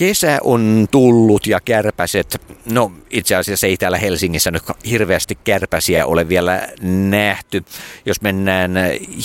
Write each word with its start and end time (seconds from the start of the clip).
Kesä 0.00 0.38
on 0.44 0.88
tullut 0.90 1.46
ja 1.46 1.60
kärpäset, 1.64 2.42
no 2.72 2.92
itse 3.10 3.34
asiassa 3.34 3.66
ei 3.66 3.76
täällä 3.76 3.98
Helsingissä 3.98 4.50
nyt 4.50 4.62
hirveästi 4.90 5.38
kärpäsiä 5.44 6.06
ole 6.06 6.28
vielä 6.28 6.68
nähty. 7.10 7.64
Jos 8.06 8.22
mennään 8.22 8.72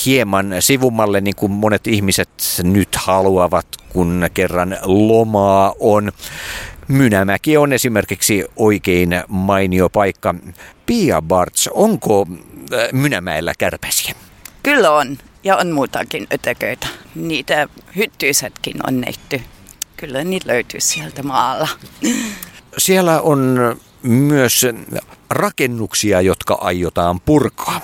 hieman 0.06 0.56
sivumalle, 0.60 1.22
niin 1.22 1.36
kuin 1.36 1.52
monet 1.52 1.88
ihmiset 1.88 2.30
nyt 2.64 2.96
haluavat, 2.96 3.68
kun 3.90 4.28
kerran 4.34 4.78
lomaa 4.84 5.74
on. 5.80 6.12
Mynämäki 6.88 7.57
on 7.57 7.73
esimerkiksi 7.73 8.46
oikein 8.55 9.10
mainio 9.28 9.89
paikka. 9.89 10.36
Pia 10.86 11.21
Barts, 11.21 11.70
onko 11.73 12.28
äh, 12.73 12.89
Mynämäellä 12.92 13.54
kärpäsiä? 13.57 14.14
Kyllä 14.64 14.92
on, 14.92 15.18
ja 15.44 15.57
on 15.57 15.71
muutakin 15.71 16.28
ötököitä. 16.34 16.88
Niitä 17.16 17.68
hyttyisetkin 17.96 18.76
on 18.88 19.02
nähty 19.02 19.42
kyllä 19.98 20.23
niitä 20.23 20.48
löytyy 20.48 20.80
sieltä 20.80 21.23
maalla. 21.23 21.68
Siellä 22.77 23.22
on 23.22 23.58
myös 24.04 24.66
rakennuksia, 25.30 26.21
jotka 26.21 26.58
aiotaan 26.62 27.20
purkaa. 27.20 27.81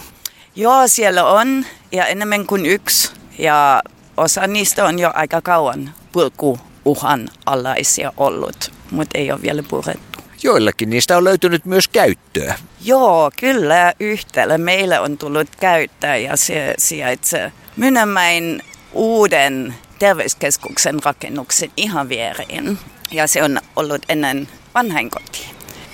Joo, 0.55 0.87
siellä 0.87 1.25
on 1.25 1.65
ja 1.91 2.05
enemmän 2.05 2.47
kuin 2.47 2.65
yksi. 2.65 3.11
Ja 3.37 3.81
osa 4.17 4.47
niistä 4.47 4.85
on 4.85 4.99
jo 4.99 5.11
aika 5.13 5.41
kauan 5.41 5.93
purkuuhan 6.11 7.29
alaisia 7.45 8.13
ollut, 8.17 8.71
mutta 8.91 9.17
ei 9.17 9.31
ole 9.31 9.41
vielä 9.41 9.63
purettu. 9.63 10.20
Joillakin 10.43 10.89
niistä 10.89 11.17
on 11.17 11.23
löytynyt 11.23 11.65
myös 11.65 11.87
käyttöä. 11.87 12.55
Joo, 12.81 13.31
kyllä 13.39 13.93
yhtäällä 13.99 14.57
meillä 14.57 15.01
on 15.01 15.17
tullut 15.17 15.55
käyttää 15.59 16.17
ja 16.17 16.37
se 16.37 16.73
sijaitsee 16.77 17.51
Mynämäin 17.77 18.62
uuden 18.93 19.75
terveyskeskuksen 20.01 21.03
rakennuksen 21.03 21.71
ihan 21.77 22.09
viereen. 22.09 22.79
Ja 23.11 23.27
se 23.27 23.43
on 23.43 23.59
ollut 23.75 24.01
ennen 24.09 24.47
vanhainkoti, 24.75 25.45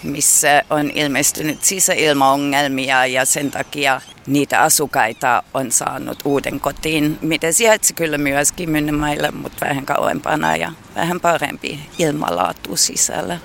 missä 0.04 0.64
on 0.70 0.92
ilmestynyt 0.92 1.64
sisäilmaongelmia 1.64 3.06
ja 3.06 3.26
sen 3.26 3.52
takia 3.52 4.02
niitä 4.28 4.62
asukkaita 4.62 5.44
on 5.54 5.72
saanut 5.72 6.20
uuden 6.26 6.60
kotiin, 6.60 7.18
mitä 7.22 7.52
sijaitsi 7.52 7.94
kyllä 7.94 8.18
myöskin 8.18 8.70
Mynnemaille, 8.70 9.32
mutta 9.32 9.66
vähän 9.66 9.86
kauempana 9.86 10.56
ja 10.56 10.72
vähän 10.96 11.20
parempi 11.20 11.80
ilmalaatu 12.00 12.76
sisällä 12.76 13.40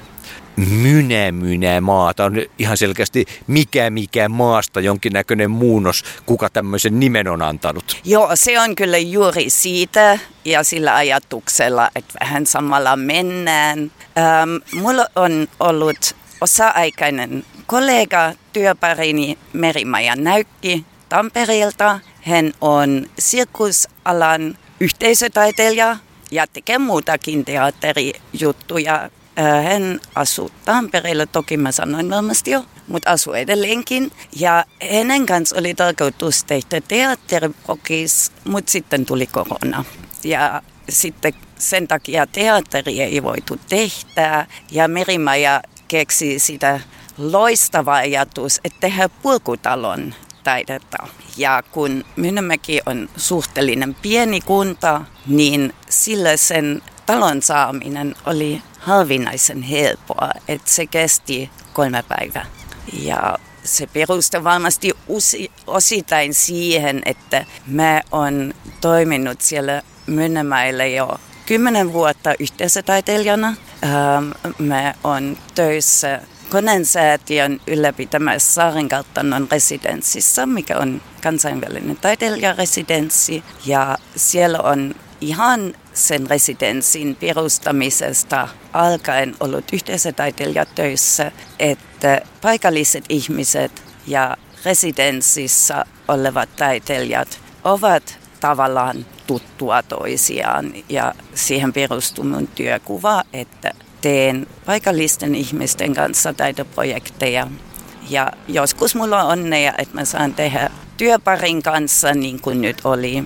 mynä 0.57 1.33
mynä 1.33 1.81
maata. 1.81 2.25
On 2.25 2.37
ihan 2.59 2.77
selkeästi 2.77 3.27
mikä 3.47 3.91
mikä 3.91 4.29
maasta 4.29 4.81
jonkinnäköinen 4.81 5.51
muunnos, 5.51 6.05
kuka 6.27 6.51
tämmöisen 6.51 7.01
nimen 7.01 7.29
on 7.29 7.43
antanut. 7.43 7.97
Joo, 8.05 8.31
se 8.35 8.61
on 8.61 8.77
kyllä 8.77 8.99
juuri 8.99 9.51
siitä 9.51 10.19
ja 10.45 10.65
sillä 10.65 10.95
ajatuksella, 10.95 11.91
että 11.95 12.15
vähän 12.21 12.47
samalla 12.47 12.97
mennään. 12.97 13.93
Ähm, 14.19 14.83
mulla 14.83 15.07
on 15.17 15.49
ollut 15.61 16.17
osa-aikainen 16.41 17.45
kollega, 17.67 18.33
työparini 18.53 19.39
Merimaja 19.53 20.17
Näykki 20.17 20.85
Tampereelta. 21.09 22.01
Hän 22.23 22.53
on 22.61 23.07
sirkusalan 23.19 24.59
yhteisötaiteilija 24.81 25.97
ja 26.31 26.47
tekee 26.47 26.79
muutakin 26.79 27.45
teatterijuttuja 27.45 29.11
hän 29.37 30.01
asuu 30.15 30.51
Tampereella, 30.65 31.27
toki 31.27 31.57
mä 31.57 31.73
sanoin 31.73 32.11
varmasti 32.11 32.51
jo, 32.51 32.65
mutta 32.89 33.11
asuu 33.11 33.33
edelleenkin. 33.33 34.13
Ja 34.37 34.65
hänen 34.93 35.27
kanssa 35.27 35.57
oli 35.59 35.75
tarkoitus 35.75 36.45
tehdä 36.45 36.81
teatteriprokis, 36.89 38.33
mutta 38.45 38.73
sitten 38.73 39.07
tuli 39.07 39.27
korona. 39.27 39.85
Ja 40.25 40.63
sitten 40.89 41.35
sen 41.59 41.89
takia 41.89 42.27
teatteri 42.27 43.01
ei 43.01 43.23
voitu 43.23 43.59
tehdä. 43.69 44.47
Ja 44.71 44.89
Merimaja 44.89 45.63
keksi 45.89 46.39
sitä 46.39 46.81
loistava 47.19 47.95
ajatus, 47.95 48.61
että 48.65 48.81
tehdä 48.81 49.09
purkutalon 49.09 50.15
taidetta. 50.45 50.99
Ja 51.37 51.63
kun 51.71 52.05
Mynämäki 52.17 52.81
on 52.87 53.09
suhteellinen 53.17 53.95
pieni 53.95 54.41
kunta, 54.41 55.01
niin 55.27 55.75
sillä 55.89 56.37
sen 56.37 56.83
talon 57.13 57.43
saaminen 57.43 58.15
oli 58.27 58.63
harvinaisen 58.79 59.63
helppoa, 59.63 60.31
että 60.49 60.71
se 60.71 60.87
kesti 60.87 61.51
kolme 61.73 62.05
päivää. 62.09 62.47
Ja 62.93 63.39
se 63.65 63.87
perustuu 63.87 64.45
varmasti 64.45 64.91
osittain 65.67 66.35
siihen, 66.35 67.03
että 67.05 67.45
mä 67.67 68.01
oon 68.13 68.55
toiminut 68.81 69.41
siellä 69.41 69.83
Mynnemäillä 70.07 70.85
jo 70.85 71.21
kymmenen 71.47 71.93
vuotta 71.93 72.35
yhteisötaiteilijana. 72.39 73.49
Ähm, 73.85 74.31
mä 74.59 74.95
oon 75.05 75.37
töissä 75.55 76.21
Konensäätiön 76.51 77.61
ylläpitämässä 77.67 78.53
Saarenkartanon 78.53 79.49
residenssissa, 79.51 80.47
mikä 80.47 80.79
on 80.79 81.03
kansainvälinen 81.23 81.97
taiteilijaresidenssi. 81.97 83.45
Ja 83.67 83.99
siellä 84.17 84.59
on 84.59 84.95
ihan 85.21 85.75
sen 85.95 86.31
residenssin 86.31 87.17
perustamisesta 87.17 88.49
alkaen 88.73 89.35
ollut 89.41 89.65
yhteisötaiteilijat 89.73 90.75
töissä, 90.75 91.33
että 91.59 92.21
paikalliset 92.43 93.05
ihmiset 93.09 93.83
ja 94.07 94.37
residenssissa 94.65 95.85
olevat 96.09 96.57
taiteilijat 96.57 97.41
ovat 97.65 98.19
tavallaan 98.41 99.07
tuttua 99.27 99.83
toisiaan. 99.83 100.73
Ja 100.89 101.15
siihen 101.35 101.73
perustuu 101.73 102.25
mun 102.25 102.47
työkuva, 102.47 103.23
että 103.33 103.73
teen 104.01 104.47
paikallisten 104.67 105.35
ihmisten 105.35 105.95
kanssa 105.95 106.33
taitoprojekteja. 106.35 107.47
Ja 108.11 108.33
joskus 108.49 108.95
mulla 108.95 109.23
on 109.23 109.31
onnea, 109.31 109.73
että 109.79 109.95
mä 109.95 110.05
saan 110.05 110.35
tehdä 110.35 110.71
työparin 110.97 111.63
kanssa 111.63 112.15
niin 112.15 112.41
kuin 112.41 112.61
nyt 112.61 112.81
oli 112.85 113.25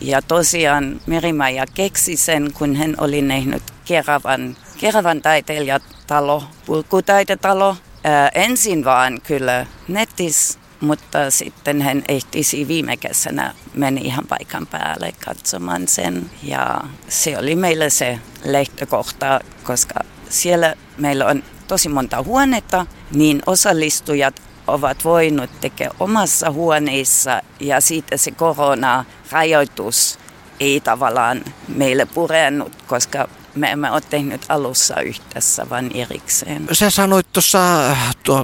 ja 0.00 0.22
tosiaan 0.22 1.00
Merimaja 1.06 1.64
keksi 1.74 2.16
sen, 2.16 2.52
kun 2.52 2.76
hän 2.76 2.94
oli 2.98 3.22
nähnyt 3.22 3.62
Keravan, 3.84 4.56
Keravan 4.80 5.22
taiteilijatalo, 5.22 6.44
pulkutaitetalo. 6.66 7.76
Ää, 8.04 8.30
ensin 8.34 8.84
vaan 8.84 9.18
kyllä 9.26 9.66
netis, 9.88 10.58
mutta 10.80 11.30
sitten 11.30 11.82
hän 11.82 12.02
ehtisi 12.08 12.68
viime 12.68 12.96
kesänä 12.96 13.54
meni 13.74 14.00
ihan 14.00 14.26
paikan 14.28 14.66
päälle 14.66 15.12
katsomaan 15.24 15.88
sen. 15.88 16.30
Ja 16.42 16.80
se 17.08 17.38
oli 17.38 17.56
meille 17.56 17.90
se 17.90 18.18
lähtökohta, 18.44 19.40
koska 19.62 19.94
siellä 20.28 20.74
meillä 20.98 21.26
on 21.26 21.42
tosi 21.68 21.88
monta 21.88 22.22
huonetta, 22.22 22.86
niin 23.14 23.42
osallistujat 23.46 24.42
ovat 24.68 25.04
voinut 25.04 25.50
tekemään 25.60 25.96
omassa 26.00 26.50
huoneissa 26.50 27.42
ja 27.60 27.80
siitä 27.80 28.16
se 28.16 28.30
korona-rajoitus 28.30 30.18
ei 30.60 30.80
tavallaan 30.80 31.44
meille 31.68 32.06
purennut, 32.14 32.72
koska 32.86 33.28
me 33.58 33.70
emme 33.70 33.90
ole 33.90 34.00
tehnyt 34.00 34.46
alussa 34.48 35.00
yhdessä, 35.00 35.70
vaan 35.70 35.90
erikseen. 35.94 36.68
Sä 36.72 36.90
sanoit 36.90 37.32
tuossa, 37.32 37.96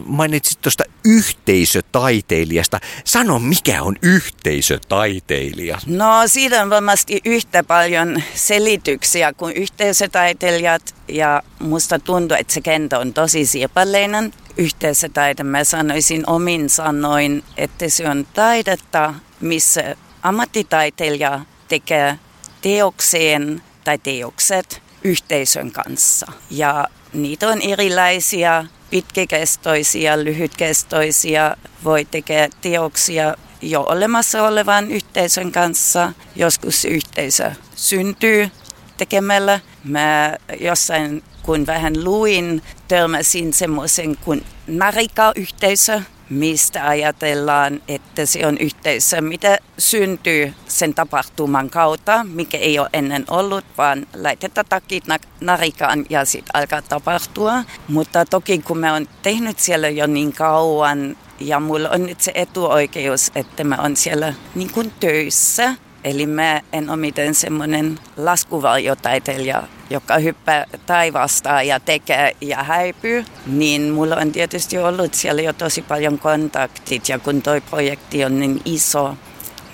mainitsit 0.06 0.60
tuosta 0.60 0.84
yhteisötaiteilijasta. 1.04 2.80
Sano, 3.04 3.38
mikä 3.38 3.82
on 3.82 3.96
yhteisötaiteilija? 4.02 5.78
No 5.86 6.22
siitä 6.26 6.62
on 6.62 6.70
varmasti 6.70 7.20
yhtä 7.24 7.64
paljon 7.64 8.22
selityksiä 8.34 9.32
kuin 9.32 9.56
yhteisötaiteilijat 9.56 10.94
ja 11.08 11.42
musta 11.58 11.98
tuntuu, 11.98 12.36
että 12.40 12.54
se 12.54 12.60
kenttä 12.60 12.98
on 12.98 13.14
tosi 13.14 13.46
sirpaleinen 13.46 14.34
yhteisötaide. 14.56 15.42
Mä 15.42 15.64
sanoisin 15.64 16.24
omin 16.26 16.70
sanoin, 16.70 17.44
että 17.56 17.88
se 17.88 18.08
on 18.08 18.26
taidetta, 18.34 19.14
missä 19.40 19.96
ammattitaiteilija 20.22 21.40
tekee 21.68 22.18
teokseen 22.62 23.62
tai 23.84 23.98
teokset 23.98 24.83
yhteisön 25.04 25.70
kanssa. 25.70 26.32
Ja 26.50 26.88
niitä 27.12 27.48
on 27.48 27.62
erilaisia, 27.62 28.64
pitkäkestoisia, 28.90 30.24
lyhytkestoisia, 30.24 31.56
voi 31.84 32.04
tehdä 32.04 32.48
teoksia 32.60 33.34
jo 33.62 33.82
olemassa 33.88 34.46
olevan 34.46 34.90
yhteisön 34.90 35.52
kanssa. 35.52 36.12
Joskus 36.36 36.84
yhteisö 36.84 37.50
syntyy 37.76 38.50
tekemällä. 38.96 39.60
Mä 39.84 40.36
jossain 40.60 41.22
kun 41.42 41.66
vähän 41.66 42.04
luin, 42.04 42.62
törmäsin 42.88 43.52
semmoisen 43.52 44.16
kuin 44.16 44.46
narika-yhteisö, 44.66 46.02
mistä 46.30 46.88
ajatellaan, 46.88 47.82
että 47.88 48.26
se 48.26 48.46
on 48.46 48.58
yhteisö, 48.58 49.20
mitä 49.20 49.58
syntyy 49.78 50.54
sen 50.68 50.94
tapahtuman 50.94 51.70
kautta, 51.70 52.24
mikä 52.24 52.58
ei 52.58 52.78
ole 52.78 52.88
ennen 52.92 53.24
ollut, 53.30 53.64
vaan 53.78 54.06
laitetaan 54.14 54.66
takit 54.68 55.04
narikaan 55.40 56.06
ja 56.10 56.24
sitten 56.24 56.56
alkaa 56.56 56.82
tapahtua. 56.82 57.64
Mutta 57.88 58.24
toki 58.24 58.58
kun 58.58 58.78
me 58.78 58.92
on 58.92 59.08
tehnyt 59.22 59.58
siellä 59.58 59.88
jo 59.88 60.06
niin 60.06 60.32
kauan 60.32 61.16
ja 61.40 61.60
mulla 61.60 61.90
on 61.90 62.06
nyt 62.06 62.20
se 62.20 62.32
etuoikeus, 62.34 63.30
että 63.34 63.64
mä 63.64 63.76
on 63.76 63.96
siellä 63.96 64.34
niin 64.54 64.72
kuin 64.72 64.92
töissä, 65.00 65.74
Eli 66.04 66.26
mä 66.26 66.60
en 66.72 66.90
ole 66.90 66.96
miten 66.96 67.34
semmoinen 67.34 67.98
laskuvarjotaiteilija, 68.16 69.62
joka 69.94 70.18
hyppää 70.18 70.66
taivasta 70.86 71.62
ja 71.62 71.80
tekee 71.80 72.36
ja 72.40 72.62
häipyy, 72.62 73.24
niin 73.46 73.90
mulla 73.90 74.16
on 74.16 74.32
tietysti 74.32 74.78
ollut 74.78 75.14
siellä 75.14 75.42
jo 75.42 75.52
tosi 75.52 75.82
paljon 75.82 76.18
kontaktit. 76.18 77.08
Ja 77.08 77.18
kun 77.18 77.42
toi 77.42 77.60
projekti 77.60 78.24
on 78.24 78.40
niin 78.40 78.60
iso, 78.64 79.14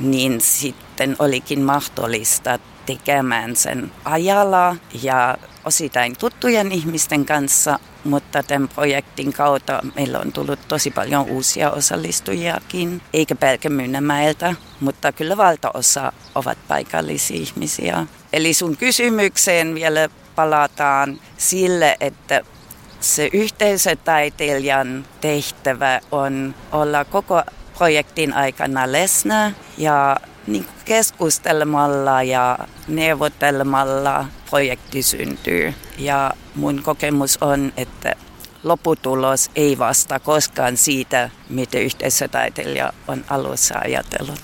niin 0.01 0.41
sitten 0.41 1.17
olikin 1.19 1.61
mahdollista 1.61 2.59
tekemään 2.87 3.57
sen 3.57 3.93
ajalla 4.05 4.77
ja 5.03 5.39
osittain 5.65 6.17
tuttujen 6.17 6.73
ihmisten 6.73 7.27
kanssa, 7.27 7.79
mutta 8.05 8.43
tämän 8.43 8.69
projektin 8.69 9.33
kautta 9.33 9.81
meillä 9.95 10.19
on 10.19 10.33
tullut 10.33 10.69
tosi 10.69 10.91
paljon 10.91 11.27
uusia 11.31 11.71
osallistujiakin, 11.71 13.03
eikä 13.13 13.35
pelkä 13.35 13.69
Mynnämäeltä, 13.69 14.55
mutta 14.81 15.13
kyllä 15.13 15.37
valtaosa 15.37 16.13
ovat 16.35 16.59
paikallisia 16.69 17.37
ihmisiä. 17.37 18.07
Eli 18.33 18.55
sun 18.55 18.77
kysymykseen 18.77 19.75
vielä 19.75 20.09
palataan 20.35 21.21
sille, 21.39 21.97
että 22.01 22.41
se 23.01 23.31
yhteisötaiteilijan 23.33 25.07
tehtävä 25.21 26.01
on 26.13 26.55
olla 26.73 27.05
koko 27.05 27.43
projektin 27.79 28.33
aikana 28.33 28.93
läsnä 28.93 29.53
ja 29.79 30.17
niin 30.47 30.67
keskustelemalla 30.85 32.23
ja 32.23 32.59
neuvottelemalla 32.89 34.25
projekti 34.51 35.03
syntyy. 35.03 35.75
Ja 35.99 36.31
mun 36.55 36.83
kokemus 36.83 37.39
on, 37.41 37.73
että 37.77 38.15
lopputulos 38.63 39.51
ei 39.57 39.79
vasta 39.79 40.21
koskaan 40.21 40.77
siitä, 40.77 41.31
mitä 41.49 41.79
yhteisötaiteilija 41.79 42.93
on 43.09 43.25
alussa 43.29 43.75
ajatellut. 43.85 44.41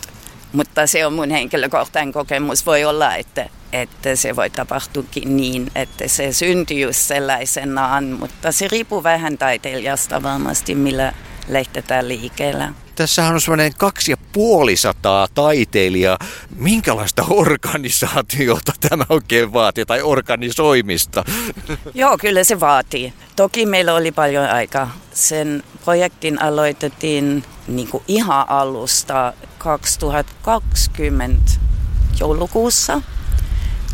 Mutta 0.53 0.87
se 0.87 1.06
on 1.06 1.12
mun 1.12 1.31
henkilökohtainen 1.31 2.12
kokemus. 2.12 2.67
Voi 2.67 2.85
olla, 2.85 3.17
että, 3.17 3.49
että 3.73 4.17
se 4.17 4.37
voi 4.37 4.50
tapahtuakin 4.50 5.37
niin, 5.37 5.70
että 5.75 6.08
se 6.08 6.32
syntyy 6.32 6.93
sellaisenaan, 6.93 8.05
mutta 8.05 8.52
se 8.52 8.69
riippuu 8.69 9.02
vähän 9.02 9.38
taiteilijasta 9.38 10.23
varmasti, 10.23 10.75
millä 10.75 11.12
lähtetään 11.49 12.09
liikkeelle. 12.09 12.69
Tässähän 12.95 13.35
on 13.35 13.41
semmoinen 13.41 13.75
kaksi 13.75 14.11
ja 14.11 14.17
puolisataa 14.33 15.29
taiteilijaa. 15.35 16.19
Minkälaista 16.57 17.25
organisaatiota 17.31 18.73
tämä 18.89 19.05
oikein 19.09 19.53
vaatii 19.53 19.87
tai 19.87 20.03
organisoimista? 20.03 21.25
Joo, 21.95 22.19
kyllä 22.19 22.45
se 22.45 22.61
vaatii. 22.61 23.13
Toki 23.37 23.67
meillä 23.67 23.95
oli 23.95 24.13
paljon 24.13 24.51
aikaa. 24.51 24.97
Sen 25.13 25.63
projektin 25.85 26.43
aloitettiin 26.43 27.45
niin 27.69 27.89
kuin 27.89 28.05
ihan 28.09 28.51
alusta 28.51 29.33
2020 29.59 31.53
joulukuussa, 32.21 33.03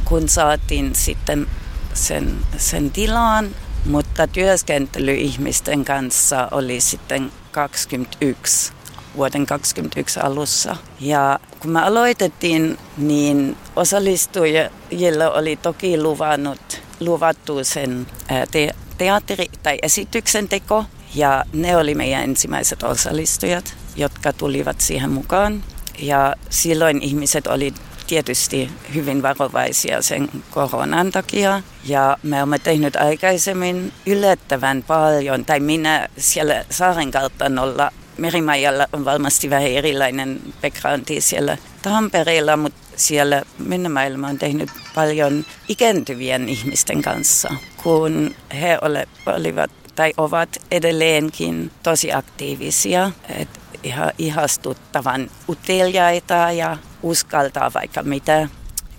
kun 0.05 0.29
saatiin 0.29 0.95
sitten 0.95 1.47
sen, 1.95 2.37
sen 2.57 2.91
tilaan, 2.91 3.51
mutta 3.84 4.26
työskentely 4.26 5.14
ihmisten 5.14 5.84
kanssa 5.84 6.49
oli 6.50 6.81
sitten 6.81 7.32
21 7.52 8.73
vuoden 9.17 9.46
2021 9.46 10.20
alussa. 10.20 10.76
Ja 11.00 11.38
kun 11.61 11.70
me 11.70 11.82
aloitettiin, 11.82 12.79
niin 12.96 13.56
osallistujille 13.76 15.31
oli 15.34 15.56
toki 15.56 16.02
luvannut, 16.02 16.82
luvattu 17.00 17.64
sen 17.64 18.06
te- 18.50 18.75
teatteri- 18.99 19.58
tai 19.62 19.79
esityksen 19.82 20.49
teko. 20.49 20.84
Ja 21.14 21.44
ne 21.52 21.76
oli 21.76 21.94
meidän 21.94 22.23
ensimmäiset 22.23 22.82
osallistujat, 22.82 23.75
jotka 23.96 24.32
tulivat 24.32 24.81
siihen 24.81 25.11
mukaan. 25.11 25.64
Ja 25.99 26.34
silloin 26.50 27.02
ihmiset 27.02 27.46
oli 27.46 27.75
tietysti 28.12 28.70
hyvin 28.94 29.23
varovaisia 29.23 30.03
sen 30.03 30.29
koronan 30.50 31.11
takia. 31.12 31.62
Ja 31.85 32.19
me 32.23 32.37
olemme 32.37 32.59
tehnyt 32.59 32.97
aikaisemmin 32.97 33.93
yllättävän 34.06 34.82
paljon, 34.82 35.44
tai 35.44 35.61
minä 35.61 36.09
siellä 36.19 36.64
saaren 36.70 37.11
kautta 37.11 37.44
olla 37.61 37.91
Merimajalla 38.19 38.87
on 38.93 39.05
varmasti 39.05 39.50
vähän 39.50 39.67
erilainen 39.67 40.41
backgroundi 40.62 41.20
siellä 41.20 41.56
Tampereella, 41.82 42.56
mutta 42.56 42.81
siellä 42.97 43.43
Mynämäellä 43.59 44.26
on 44.26 44.38
tehnyt 44.38 44.70
paljon 44.94 45.44
ikääntyvien 45.69 46.49
ihmisten 46.49 47.03
kanssa, 47.03 47.55
kun 47.82 48.35
he 48.61 48.79
ole, 48.82 49.08
olivat 49.26 49.70
tai 49.94 50.12
ovat 50.17 50.49
edelleenkin 50.70 51.70
tosi 51.82 52.12
aktiivisia. 52.12 53.11
Et 53.38 53.49
ihan 53.82 54.12
ihastuttavan 54.19 55.31
uteliaita 55.49 56.35
ja 56.35 56.76
uskaltaa 57.03 57.71
vaikka 57.75 58.03
mitä 58.03 58.49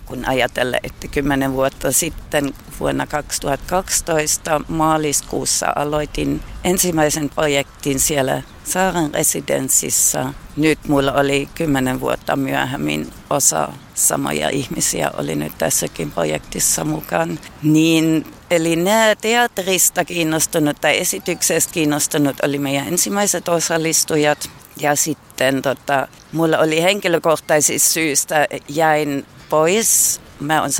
kun 0.06 0.28
ajatellen, 0.28 0.80
että 0.82 1.08
kymmenen 1.08 1.52
vuotta 1.52 1.92
sitten 1.92 2.54
vuonna 2.80 3.06
2012 3.06 4.60
maaliskuussa 4.68 5.72
aloitin 5.76 6.40
ensimmäisen 6.64 7.30
projektin 7.30 8.00
siellä 8.00 8.42
Saaren 8.64 9.14
residenssissä. 9.14 10.26
Nyt 10.56 10.78
mulla 10.88 11.12
oli 11.12 11.48
kymmenen 11.54 12.00
vuotta 12.00 12.36
myöhemmin 12.36 13.10
osa 13.30 13.68
samoja 13.94 14.48
ihmisiä 14.48 15.10
oli 15.16 15.34
nyt 15.34 15.52
tässäkin 15.58 16.10
projektissa 16.10 16.84
mukaan. 16.84 17.38
Niin, 17.62 18.26
eli 18.50 18.76
nämä 18.76 19.16
teatterista 19.20 20.04
kiinnostunut 20.04 20.80
tai 20.80 20.98
esityksestä 20.98 21.72
kiinnostunut 21.72 22.36
oli 22.42 22.58
meidän 22.58 22.88
ensimmäiset 22.88 23.48
osallistujat. 23.48 24.50
Ja 24.80 24.96
sitten 24.96 25.62
tota, 25.62 26.08
mulla 26.32 26.58
oli 26.58 26.82
henkilökohtaisista 26.82 27.88
syistä 27.88 28.46
jäin 28.68 29.26
pois. 29.48 30.20
Mä 30.40 30.60
oon 30.60 30.70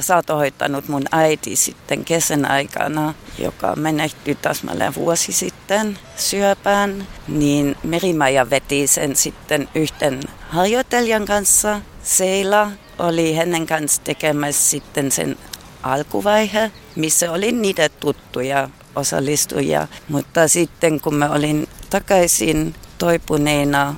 saatohoitanut 0.00 0.88
mun 0.88 1.02
äiti 1.12 1.56
sitten 1.56 2.04
kesän 2.04 2.50
aikana, 2.50 3.14
joka 3.38 3.76
menehtyi 3.76 4.34
täsmälleen 4.34 4.94
vuosi 4.94 5.32
sitten 5.32 5.98
syöpään. 6.16 7.06
Niin 7.28 7.76
Merimaja 7.82 8.50
veti 8.50 8.86
sen 8.86 9.16
sitten 9.16 9.68
yhten 9.74 10.20
harjoittelijan 10.48 11.24
kanssa. 11.24 11.80
Seila 12.02 12.70
oli 12.98 13.34
hänen 13.34 13.66
kanssa 13.66 14.02
tekemässä 14.04 14.70
sitten 14.70 15.12
sen 15.12 15.36
alkuvaihe, 15.82 16.70
missä 16.96 17.32
oli 17.32 17.52
niitä 17.52 17.88
tuttuja 17.88 18.68
osallistujia. 18.96 19.88
Mutta 20.08 20.48
sitten 20.48 21.00
kun 21.00 21.14
mä 21.14 21.30
olin 21.30 21.68
takaisin 21.90 22.74
toipuneena 22.98 23.94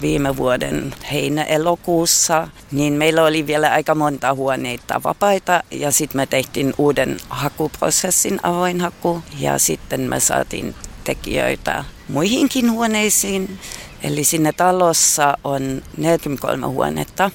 viime 0.00 0.36
vuoden 0.36 0.94
heinä-elokuussa, 1.12 2.48
niin 2.72 2.92
meillä 2.92 3.24
oli 3.24 3.46
vielä 3.46 3.72
aika 3.72 3.94
monta 3.94 4.34
huoneita 4.34 5.02
vapaita 5.04 5.62
ja 5.70 5.90
sitten 5.90 6.16
me 6.16 6.26
tehtiin 6.26 6.74
uuden 6.78 7.16
hakuprosessin, 7.28 8.40
avoin 8.42 8.80
haku, 8.80 9.22
ja 9.38 9.58
sitten 9.58 10.00
me 10.00 10.20
saatiin 10.20 10.74
tekijöitä 11.04 11.84
muihinkin 12.08 12.70
huoneisiin. 12.70 13.58
Eli 14.02 14.24
sinne 14.24 14.52
talossa 14.52 15.38
on 15.44 15.82
43 15.96 16.66
huonetta 16.66 17.30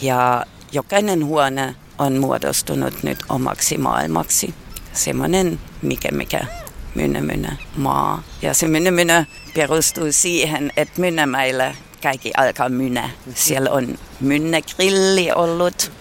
ja 0.00 0.46
jokainen 0.72 1.24
huone 1.24 1.74
on 1.98 2.18
muodostunut 2.18 3.02
nyt 3.02 3.18
omaksi 3.28 3.78
maailmaksi. 3.78 4.54
Semmoinen 4.92 5.60
mikä 5.82 6.08
mikä 6.12 6.46
Mynämynä 6.96 7.56
maa. 7.76 8.22
Ja 8.42 8.54
se 8.54 8.68
Mynämynä 8.68 9.24
perustuu 9.54 10.06
siihen, 10.10 10.72
että 10.76 11.00
Mynämäillä 11.00 11.74
kaikki 12.02 12.30
alkaa 12.36 12.68
mynä. 12.68 13.10
Siellä 13.34 13.70
on 13.70 13.98
Mynnägrilli 14.20 15.32
ollut, 15.32 15.92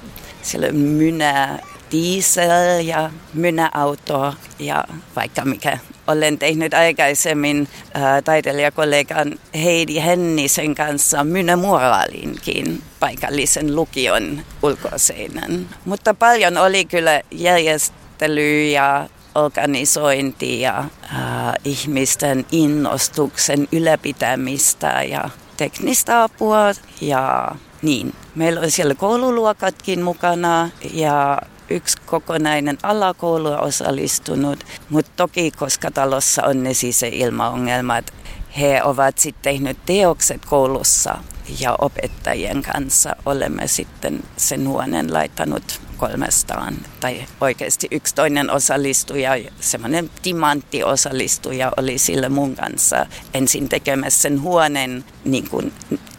siellä 0.42 0.68
on 0.68 0.76
mynä 0.76 1.60
diesel 1.92 2.86
ja 2.86 3.10
mynäauto 3.34 4.34
ja 4.60 4.84
vaikka 5.16 5.46
mikä. 5.46 5.78
Olen 6.08 6.38
tehnyt 6.38 6.74
aikaisemmin 6.74 7.68
äh, 7.96 8.24
taiteilijakollegan 8.24 9.40
Heidi 9.64 9.96
Hennisen 9.96 10.76
kanssa 10.76 11.24
mynämuoraalinkin 11.24 12.82
paikallisen 13.00 13.76
lukion 13.76 14.42
ulkoseinän. 14.64 15.70
Mutta 15.86 16.14
paljon 16.14 16.58
oli 16.58 16.86
kyllä 16.86 17.22
järjestelyä 17.32 18.70
ja 18.70 19.10
organisointi 19.36 20.62
ja 20.62 20.78
äh, 20.80 21.54
ihmisten 21.66 22.46
innostuksen 22.52 23.68
ylläpitämistä 23.72 25.04
ja 25.04 25.30
teknistä 25.58 26.24
apua 26.24 26.72
ja 27.02 27.52
niin. 27.82 28.14
Meillä 28.36 28.62
on 28.62 28.72
siellä 28.72 28.96
koululuokatkin 28.96 30.02
mukana 30.02 30.70
ja 30.94 31.42
yksi 31.70 31.98
kokonainen 32.06 32.78
alakoulu 32.84 33.50
osallistunut, 33.60 34.64
mutta 34.90 35.12
toki 35.16 35.52
koska 35.52 35.92
talossa 35.92 36.44
on 36.44 36.64
ne 36.64 36.74
se 36.74 37.08
ilmaongelma, 37.08 37.98
että 37.98 38.14
he 38.60 38.84
ovat 38.84 39.18
sitten 39.18 39.42
tehneet 39.44 39.78
teokset 39.86 40.46
koulussa 40.46 41.18
ja 41.60 41.76
opettajien 41.82 42.62
kanssa 42.62 43.16
olemme 43.26 43.68
sitten 43.68 44.24
sen 44.38 44.68
huoneen 44.68 45.14
laittanut 45.14 45.82
kolmestaan. 45.98 46.76
Tai 47.00 47.26
oikeasti 47.42 47.88
yksi 47.92 48.16
toinen 48.16 48.52
osallistuja, 48.52 49.32
semmoinen 49.60 50.10
timantti-osallistuja 50.22 51.72
oli 51.78 51.98
sillä 51.98 52.30
mun 52.30 52.56
kanssa 52.56 53.06
ensin 53.34 53.70
tekemässä 53.70 54.22
sen 54.22 54.42
huoneen 54.42 55.06
niin 55.26 55.50
kuin 55.50 55.74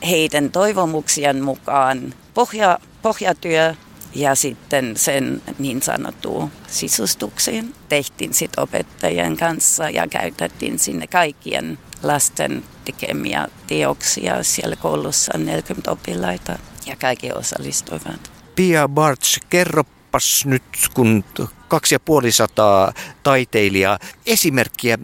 heidän 0.08 0.50
toivomuksien 0.50 1.44
mukaan 1.44 2.14
pohja, 2.34 2.78
pohjatyö 3.02 3.74
Ja 4.14 4.34
sitten 4.34 4.96
sen 4.96 5.42
niin 5.58 5.82
sanottuun 5.82 6.50
sisustuksiin 6.66 7.74
tehtiin 7.88 8.34
sitten 8.34 8.62
opettajien 8.62 9.36
kanssa 9.36 9.90
ja 9.90 10.08
käytettiin 10.08 10.78
sinne 10.78 11.06
kaikkien 11.06 11.78
lasten 12.02 12.64
tekemiä 12.84 13.48
teoksia. 13.66 14.42
Siellä 14.42 14.76
koulussa 14.76 15.38
40 15.38 15.90
oppilaita 15.90 16.58
ja 16.86 16.96
kaikki 16.96 17.32
osallistuivat. 17.32 18.30
Pia 18.56 18.88
Bartz, 18.88 19.38
kerropas 19.50 20.46
nyt, 20.46 20.62
kun 20.94 21.24
kaksi 21.68 21.94
ja 21.94 22.00
puoli 22.00 22.32
sataa 22.32 22.92
taiteilijaa, 23.22 23.98
esimerkkiä, 24.26 24.98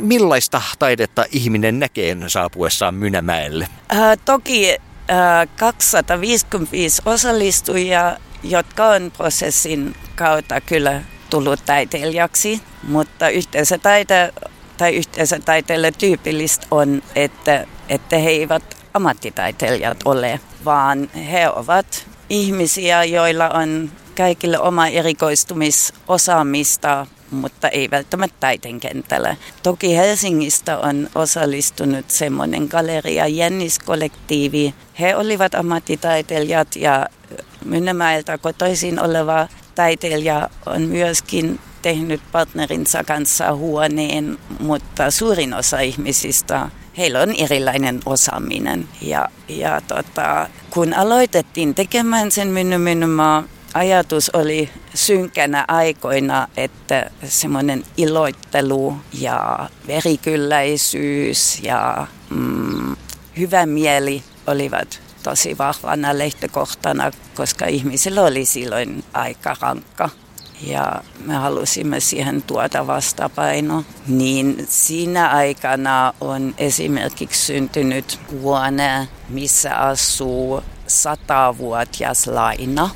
millaista 0.00 0.62
taidetta 0.78 1.24
ihminen 1.32 1.78
näkee 1.78 2.16
saapuessaan 2.26 2.94
Mynämäelle? 2.94 3.68
Äh, 3.92 4.18
toki 4.24 4.70
äh, 4.70 5.48
255 5.56 7.02
osallistujaa, 7.06 8.16
jotka 8.42 8.86
on 8.86 9.12
prosessin 9.16 9.96
kautta 10.16 10.60
kyllä 10.60 11.02
tullut 11.30 11.60
taiteilijaksi, 11.66 12.62
mutta 12.82 13.28
yhteisötaite 13.28 14.32
tai 14.78 14.96
yhteisötaiteille 14.96 15.92
tyypillistä 15.92 16.66
on, 16.70 17.02
että, 17.14 17.66
että 17.88 18.18
he 18.18 18.30
eivät 18.30 18.76
ammattitaiteilijat 18.94 19.98
ole, 20.04 20.40
vaan 20.64 21.10
he 21.10 21.48
ovat 21.48 22.06
ihmisiä, 22.30 23.04
joilla 23.04 23.48
on 23.48 23.90
kaikille 24.16 24.58
oma 24.58 24.86
erikoistumisosaamista, 24.86 27.06
mutta 27.30 27.68
ei 27.68 27.90
välttämättä 27.90 28.36
taiteen 28.40 28.80
kentällä. 28.80 29.36
Toki 29.62 29.96
Helsingistä 29.96 30.78
on 30.78 31.08
osallistunut 31.14 32.10
semmoinen 32.10 32.68
galeria 32.70 33.26
Jennis-kollektiivi. 33.26 34.74
He 35.00 35.16
olivat 35.16 35.54
ammattitaiteilijat 35.54 36.76
ja 36.76 37.06
Mynnemäeltä 37.64 38.38
kotoisin 38.38 39.00
oleva 39.00 39.48
taiteilija 39.74 40.50
on 40.66 40.82
myöskin 40.82 41.60
tehnyt 41.82 42.20
partnerinsa 42.32 43.04
kanssa 43.04 43.54
huoneen, 43.54 44.38
mutta 44.60 45.10
suurin 45.10 45.54
osa 45.54 45.80
ihmisistä 45.80 46.70
heillä 46.98 47.20
on 47.20 47.34
erilainen 47.38 48.00
osaaminen. 48.06 48.88
Ja, 49.02 49.28
ja 49.48 49.80
tota, 49.80 50.48
kun 50.70 50.94
aloitettiin 50.94 51.74
tekemään 51.74 52.30
sen 52.30 52.48
Mynny 52.48 52.76
ajatus 53.74 54.30
oli 54.30 54.70
synkänä 54.94 55.64
aikoina, 55.68 56.48
että 56.56 57.10
semmoinen 57.24 57.84
iloittelu 57.96 58.96
ja 59.20 59.68
verikylläisyys 59.86 61.62
ja 61.62 62.06
mm, 62.30 62.96
hyvä 63.38 63.66
mieli 63.66 64.22
olivat 64.46 65.00
tosi 65.22 65.58
vahvana 65.58 66.18
lähtökohtana, 66.18 67.10
koska 67.34 67.66
ihmisillä 67.66 68.22
oli 68.22 68.44
silloin 68.44 69.04
aika 69.12 69.56
rankka 69.60 70.10
ja 70.62 71.02
me 71.24 71.34
halusimme 71.34 72.00
siihen 72.00 72.42
tuoda 72.42 72.86
vastapaino. 72.86 73.84
Niin 74.06 74.66
siinä 74.68 75.28
aikana 75.28 76.14
on 76.20 76.54
esimerkiksi 76.58 77.46
syntynyt 77.46 78.20
huone, 78.30 79.08
missä 79.28 79.76
asuu 79.76 80.62
satavuotias 80.86 82.26
Laina. 82.26 82.90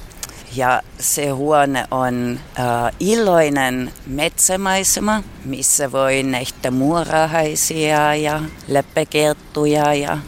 Ja 0.57 0.83
se 1.00 1.28
huone 1.28 1.85
on 1.90 2.40
äh, 2.59 2.92
iloinen 3.00 3.92
metsämaisema, 4.07 5.23
missä 5.45 5.92
voi 5.92 6.23
nähdä 6.23 6.71
muurahaisia 6.71 8.14
ja 8.14 8.40
leppäkerttuja 8.69 9.95
ja 9.95 10.19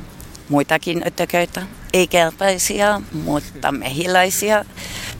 muitakin 0.48 1.02
ötököitä. 1.06 1.62
Ei 1.92 2.06
kertaisia, 2.06 3.02
mutta 3.24 3.72
mehiläisiä. 3.72 4.64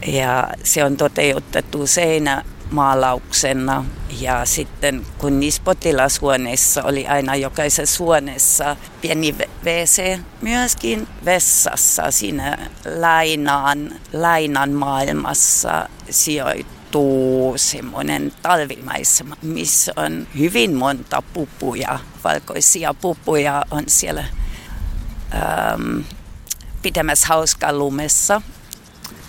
Ja 0.07 0.49
se 0.65 0.85
on 0.85 0.97
toteutettu 0.97 1.87
seinämaalauksena. 1.87 3.85
Ja 4.21 4.45
sitten 4.45 5.07
kun 5.19 5.41
niissä 5.41 5.63
potilashuoneissa 5.65 6.83
oli 6.83 7.07
aina 7.07 7.37
jokaisessa 7.37 8.05
huoneessa 8.05 8.77
pieni 9.01 9.35
WC, 9.65 10.19
myöskin 10.43 11.09
vessassa 11.25 12.11
siinä 12.11 12.59
lainaan, 13.01 13.93
lainan 14.13 14.71
maailmassa 14.71 15.89
sijoittuu 16.11 17.55
semmoinen 17.57 18.33
talvimaisema, 18.43 19.37
missä 19.43 19.93
on 19.97 20.27
hyvin 20.39 20.75
monta 20.75 21.23
pupuja, 21.23 21.99
valkoisia 22.25 22.95
pupuja 22.95 23.65
on 23.71 23.85
siellä 23.87 24.25
ähm, 25.35 25.99
pitämässä 26.83 27.27
hauskaa 27.27 27.73
lumessa. 27.73 28.43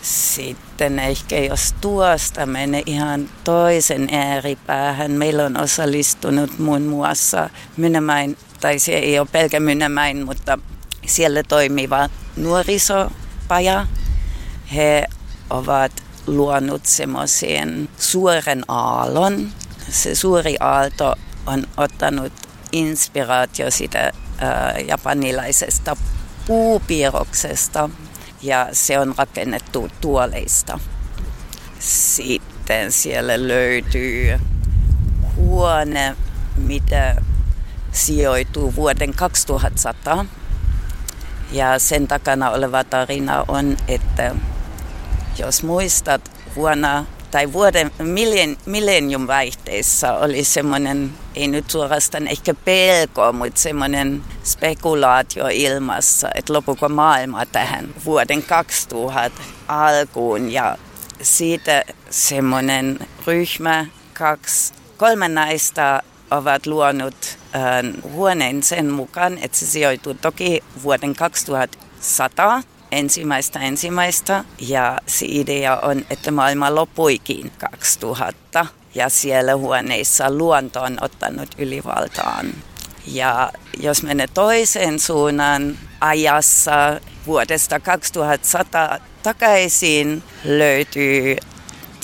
Sitten 0.01 0.64
ehkä 0.81 1.39
jos 1.39 1.75
tuosta 1.81 2.45
menee 2.45 2.83
ihan 2.85 3.29
toisen 3.43 4.09
ääripäähän, 4.11 5.11
meillä 5.11 5.45
on 5.45 5.61
osallistunut 5.61 6.59
muun 6.59 6.81
muassa 6.81 7.49
Mynämäin, 7.77 8.37
tai 8.59 8.79
se 8.79 8.91
ei 8.91 9.19
ole 9.19 9.27
pelkä 9.31 9.59
Mynämäin, 9.59 10.25
mutta 10.25 10.59
siellä 11.05 11.43
toimiva 11.43 12.09
nuorisopaja. 12.35 13.87
He 14.75 15.05
ovat 15.49 15.91
luonut 16.27 16.85
semmoisen 16.85 17.89
suuren 17.97 18.63
aallon. 18.67 19.49
Se 19.89 20.15
suuri 20.15 20.55
aalto 20.59 21.15
on 21.45 21.63
ottanut 21.77 22.33
inspiraatio 22.71 23.71
sitä 23.71 24.11
japanilaisesta 24.87 25.97
puupiirroksesta, 26.47 27.89
ja 28.45 28.67
se 28.71 28.99
on 28.99 29.15
rakennettu 29.17 29.89
tuoleista. 30.01 30.79
Sitten 31.79 32.91
siellä 32.91 33.47
löytyy 33.47 34.39
huone, 35.35 36.15
mitä 36.57 37.15
sijoituu 37.91 38.75
vuoden 38.75 39.13
2100. 39.13 40.25
Ja 41.51 41.79
sen 41.79 42.07
takana 42.07 42.49
oleva 42.49 42.83
tarina 42.83 43.45
on, 43.47 43.77
että 43.87 44.35
jos 45.37 45.63
muistat 45.63 46.31
vuonna 46.55 47.05
tai 47.35 47.53
vuoden 47.53 47.91
millennium 48.65 49.27
vaihteessa 49.27 50.13
oli 50.13 50.43
semmoinen, 50.43 51.13
ei 51.35 51.47
nyt 51.47 51.69
suorastaan 51.69 52.27
ehkä 52.27 52.53
pelko, 52.53 53.33
mutta 53.33 53.61
semmoinen 53.61 54.23
spekulaatio 54.43 55.47
ilmassa, 55.51 56.29
että 56.35 56.53
lopuko 56.53 56.89
maailma 56.89 57.45
tähän 57.45 57.87
vuoden 58.05 58.43
2000 58.43 59.41
alkuun. 59.67 60.51
Ja 60.51 60.77
siitä 61.21 61.83
semmoinen 62.09 62.99
ryhmä, 63.27 63.85
kaksi, 64.13 64.73
kolme 64.97 65.27
naista 65.27 66.03
ovat 66.31 66.65
luonut 66.65 67.37
äh, 67.55 68.11
huoneen 68.11 68.63
sen 68.63 68.91
mukaan, 68.91 69.37
että 69.41 69.57
se 69.57 69.65
sijoituu 69.65 70.13
toki 70.13 70.63
vuoden 70.83 71.15
2100 71.15 72.61
ensimmäistä 72.95 73.59
ensimmäistä 73.59 74.43
ja 74.59 74.97
se 75.07 75.25
idea 75.29 75.77
on, 75.77 76.05
että 76.09 76.31
maailma 76.31 76.75
loppuikin 76.75 77.51
2000 77.57 78.65
ja 78.95 79.09
siellä 79.09 79.55
huoneissa 79.55 80.31
luonto 80.31 80.81
on 80.81 80.97
ottanut 81.01 81.49
ylivaltaan. 81.57 82.53
Ja 83.07 83.51
jos 83.79 84.03
menee 84.03 84.27
toiseen 84.33 84.99
suunnan 84.99 85.77
ajassa 86.01 87.01
vuodesta 87.27 87.79
2100 87.79 88.99
takaisin 89.23 90.23
löytyy 90.43 91.35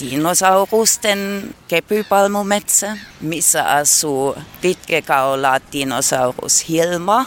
dinosaurusten 0.01 1.43
kepypalmumetsä, 1.67 2.98
missä 3.21 3.71
asuu 3.71 4.36
pitkäkaula 4.62 5.60
dinosaurus 5.71 6.69
Hilma, 6.69 7.25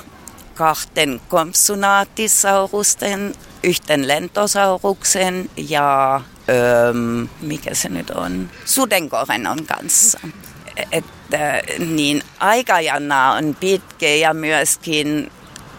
kahten 0.55 1.21
kompsunaattisaurusten 1.29 3.35
yhten 3.65 4.09
lentosauruksen 4.09 5.51
ja 5.57 6.21
öö, 6.49 6.93
mikä 7.41 7.75
se 7.75 7.89
nyt 7.89 8.11
on, 8.11 8.51
sudenkorennon 8.65 9.67
kanssa. 9.67 10.21
Että 10.93 11.63
niin 11.79 12.23
aikajana 12.41 13.33
on 13.33 13.57
pitkä 13.61 14.09
ja 14.09 14.35
myöskin 14.35 15.33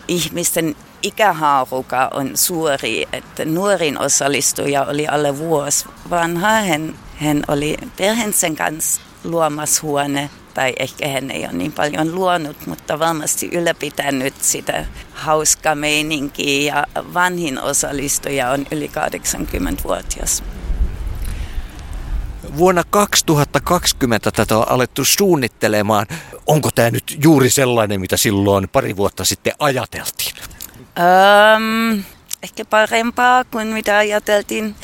ihmisten 0.07 0.75
ikähaaruka 1.01 2.09
on 2.13 2.31
suuri, 2.37 3.07
että 3.13 3.45
nuorin 3.45 3.99
osallistuja 3.99 4.85
oli 4.85 5.07
alle 5.07 5.37
vuosi 5.37 5.85
vanha. 6.09 6.49
Hän, 6.49 6.95
hän 7.15 7.43
oli 7.47 7.77
perheensä 7.97 8.47
kanssa 8.57 9.01
luomassa 9.23 9.81
huone 9.81 10.29
tai 10.55 10.73
ehkä 10.79 11.07
hän 11.07 11.31
ei 11.31 11.45
ole 11.45 11.53
niin 11.53 11.71
paljon 11.71 12.15
luonut, 12.15 12.67
mutta 12.67 12.99
varmasti 12.99 13.49
ylläpitänyt 13.51 14.33
sitä 14.41 14.85
hauskaa 15.13 15.75
meininkiä 15.75 16.73
ja 16.73 16.87
vanhin 17.13 17.61
osallistuja 17.61 18.49
on 18.49 18.65
yli 18.71 18.91
80-vuotias. 18.93 20.43
Vuonna 22.57 22.83
2020 22.89 24.31
tätä 24.31 24.57
on 24.57 24.69
alettu 24.69 25.05
suunnittelemaan. 25.05 26.07
Onko 26.47 26.69
tämä 26.75 26.89
nyt 26.89 27.17
juuri 27.23 27.49
sellainen, 27.49 28.01
mitä 28.01 28.17
silloin 28.17 28.69
pari 28.69 28.97
vuotta 28.97 29.25
sitten 29.25 29.53
ajateltiin? 29.59 30.35
Um, 30.79 32.03
ehkä 32.43 32.65
parempaa 32.65 33.43
kuin 33.43 33.67
mitä 33.67 33.97
ajateltiin. 33.97 34.75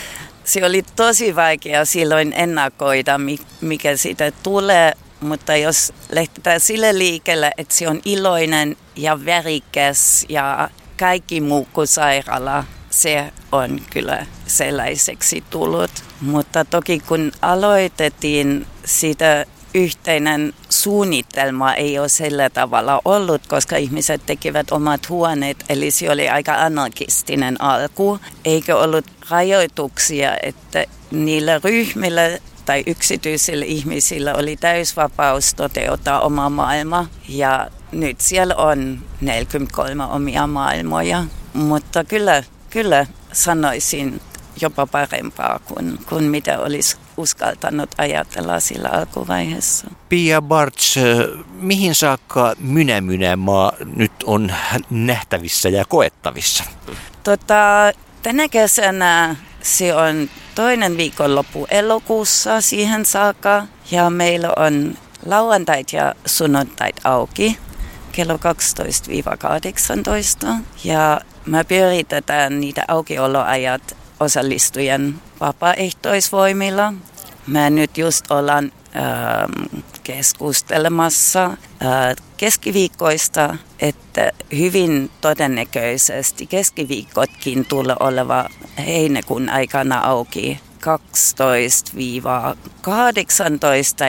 se 0.43 0.65
oli 0.65 0.83
tosi 0.95 1.35
vaikea 1.35 1.85
silloin 1.85 2.33
ennakoida, 2.35 3.19
mikä 3.61 3.97
siitä 3.97 4.31
tulee, 4.43 4.93
mutta 5.21 5.55
jos 5.55 5.93
lähtetään 6.11 6.59
sille 6.59 6.97
liikelle, 6.97 7.51
että 7.57 7.75
se 7.75 7.87
on 7.87 8.01
iloinen 8.05 8.77
ja 8.95 9.25
värikäs 9.25 10.25
ja 10.29 10.69
kaikki 10.99 11.41
muu 11.41 11.67
kuin 11.73 11.87
sairaala, 11.87 12.63
se 12.89 13.31
on 13.51 13.79
kyllä 13.89 14.25
sellaiseksi 14.47 15.43
tullut. 15.49 15.91
Mutta 16.21 16.65
toki 16.65 16.99
kun 16.99 17.31
aloitettiin 17.41 18.67
sitä 18.85 19.45
yhteinen 19.73 20.53
suunnitelma 20.69 21.73
ei 21.73 21.99
ole 21.99 22.09
sillä 22.09 22.49
tavalla 22.49 23.01
ollut, 23.05 23.47
koska 23.47 23.77
ihmiset 23.77 24.25
tekivät 24.25 24.71
omat 24.71 25.09
huoneet, 25.09 25.57
eli 25.69 25.91
se 25.91 26.11
oli 26.11 26.29
aika 26.29 26.53
anarkistinen 26.53 27.61
alku, 27.61 28.19
eikä 28.45 28.77
ollut 28.77 29.05
rajoituksia, 29.29 30.37
että 30.43 30.85
niillä 31.11 31.59
ryhmillä 31.63 32.21
tai 32.71 32.83
yksityisillä 32.87 33.65
ihmisillä 33.65 34.33
oli 34.33 34.57
täysvapaus 34.57 35.53
toteuttaa 35.53 36.21
oma 36.21 36.49
maailma 36.49 37.07
ja 37.29 37.67
nyt 37.91 38.21
siellä 38.21 38.55
on 38.55 38.99
43 39.21 40.03
omia 40.05 40.47
maailmoja, 40.47 41.23
mutta 41.53 42.03
kyllä, 42.03 42.43
kyllä 42.69 43.05
sanoisin 43.33 44.21
jopa 44.61 44.87
parempaa 44.87 45.59
kuin, 45.59 45.99
kuin 46.09 46.23
mitä 46.23 46.59
olisi 46.59 46.97
uskaltanut 47.17 47.89
ajatella 47.97 48.59
sillä 48.59 48.89
alkuvaiheessa. 48.89 49.87
Pia 50.09 50.41
Barts, 50.41 50.95
mihin 51.53 51.95
saakka 51.95 52.53
Mynä 52.59 53.01
Mynämaa 53.01 53.71
nyt 53.95 54.11
on 54.25 54.53
nähtävissä 54.89 55.69
ja 55.69 55.85
koettavissa? 55.85 56.63
Tota, 57.23 57.91
tänä 58.23 58.47
kesänä 58.49 59.35
se 59.61 59.95
on 59.95 60.29
toinen 60.55 60.97
viikonloppu 60.97 61.67
elokuussa 61.71 62.61
siihen 62.61 63.05
saakka 63.05 63.67
ja 63.91 64.09
meillä 64.09 64.53
on 64.55 64.97
lauantait 65.25 65.93
ja 65.93 66.15
sunnuntait 66.25 66.95
auki 67.03 67.57
kello 68.11 68.35
12-18 68.35 68.39
ja 70.83 71.21
me 71.45 71.63
pyöritetään 71.63 72.59
niitä 72.61 72.85
aukioloajat 72.87 73.97
osallistujien 74.19 75.15
vapaaehtoisvoimilla. 75.39 76.93
Mä 77.47 77.69
nyt 77.69 77.97
just 77.97 78.31
ollaan 78.31 78.71
ähm, 78.95 79.81
keskustelemassa 80.03 81.45
äh, 81.45 81.57
keskiviikkoista, 82.41 83.55
että 83.79 84.31
hyvin 84.57 85.11
todennäköisesti 85.21 86.47
keskiviikkotkin 86.47 87.65
tulee 87.65 87.95
oleva 87.99 88.49
heinäkuun 88.85 89.49
aikana 89.49 89.99
auki 89.99 90.59
12-18, 90.79 90.83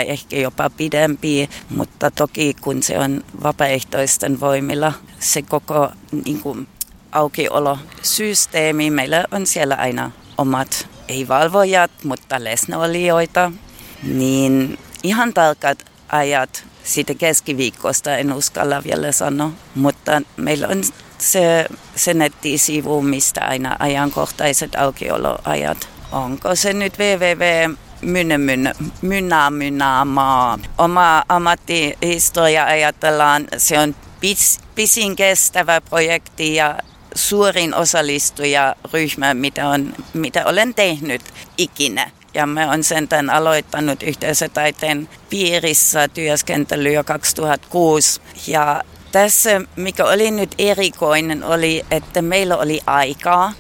ehkä 0.06 0.36
jopa 0.36 0.70
pidempi, 0.70 1.50
mutta 1.76 2.10
toki 2.10 2.54
kun 2.60 2.82
se 2.82 2.98
on 2.98 3.24
vapaaehtoisten 3.42 4.40
voimilla, 4.40 4.92
se 5.18 5.42
koko 5.42 5.88
niin 6.24 6.40
kuin, 6.40 6.68
aukiolosysteemi. 7.12 8.90
Meillä 8.90 9.24
on 9.30 9.46
siellä 9.46 9.74
aina 9.74 10.10
omat, 10.38 10.88
ei 11.08 11.28
valvojat, 11.28 11.90
mutta 12.04 12.44
läsnäolijoita. 12.44 13.52
Niin 14.02 14.78
ihan 15.02 15.34
tarkat 15.34 15.84
ajat 16.08 16.71
siitä 16.84 17.14
keskiviikkosta 17.14 18.16
en 18.16 18.32
uskalla 18.32 18.84
vielä 18.84 19.12
sanoa, 19.12 19.50
mutta 19.74 20.22
meillä 20.36 20.68
on 20.68 20.82
se, 21.18 21.66
se 21.96 22.14
nettisivu, 22.14 23.02
mistä 23.02 23.40
aina 23.44 23.76
ajankohtaiset 23.78 24.74
aukioloajat. 24.74 25.88
Onko 26.12 26.54
se 26.54 26.72
nyt 26.72 26.98
www 26.98 27.74
mynä, 28.02 28.38
mynä, 28.38 28.74
mynä, 29.02 29.50
mynä, 29.50 30.04
maa. 30.04 30.58
Oma 30.78 31.24
ammattihistoria 31.28 32.64
ajatellaan, 32.64 33.48
se 33.56 33.78
on 33.78 33.94
pis, 34.20 34.60
pisin 34.74 35.16
kestävä 35.16 35.80
projekti 35.80 36.54
ja 36.54 36.78
suurin 37.14 37.74
osallistujaryhmä, 37.74 39.34
mitä, 39.34 39.68
on, 39.68 39.94
mitä 40.14 40.46
olen 40.46 40.74
tehnyt 40.74 41.22
ikinä. 41.58 42.10
Ja 42.34 42.46
mä 42.46 42.68
olen 42.68 42.84
sentään 42.84 43.30
aloittanut 43.30 44.02
yhteisötaiteen 44.02 45.08
piirissä 45.30 46.08
työskentely 46.08 46.92
jo 46.92 47.04
2006. 47.04 48.20
Ja 48.46 48.82
tässä, 49.12 49.60
mikä 49.76 50.04
oli 50.04 50.30
nyt 50.30 50.54
erikoinen, 50.58 51.44
oli, 51.44 51.84
että 51.90 52.22
meillä 52.22 52.56
oli 52.56 52.80
aikaa. 52.86 53.52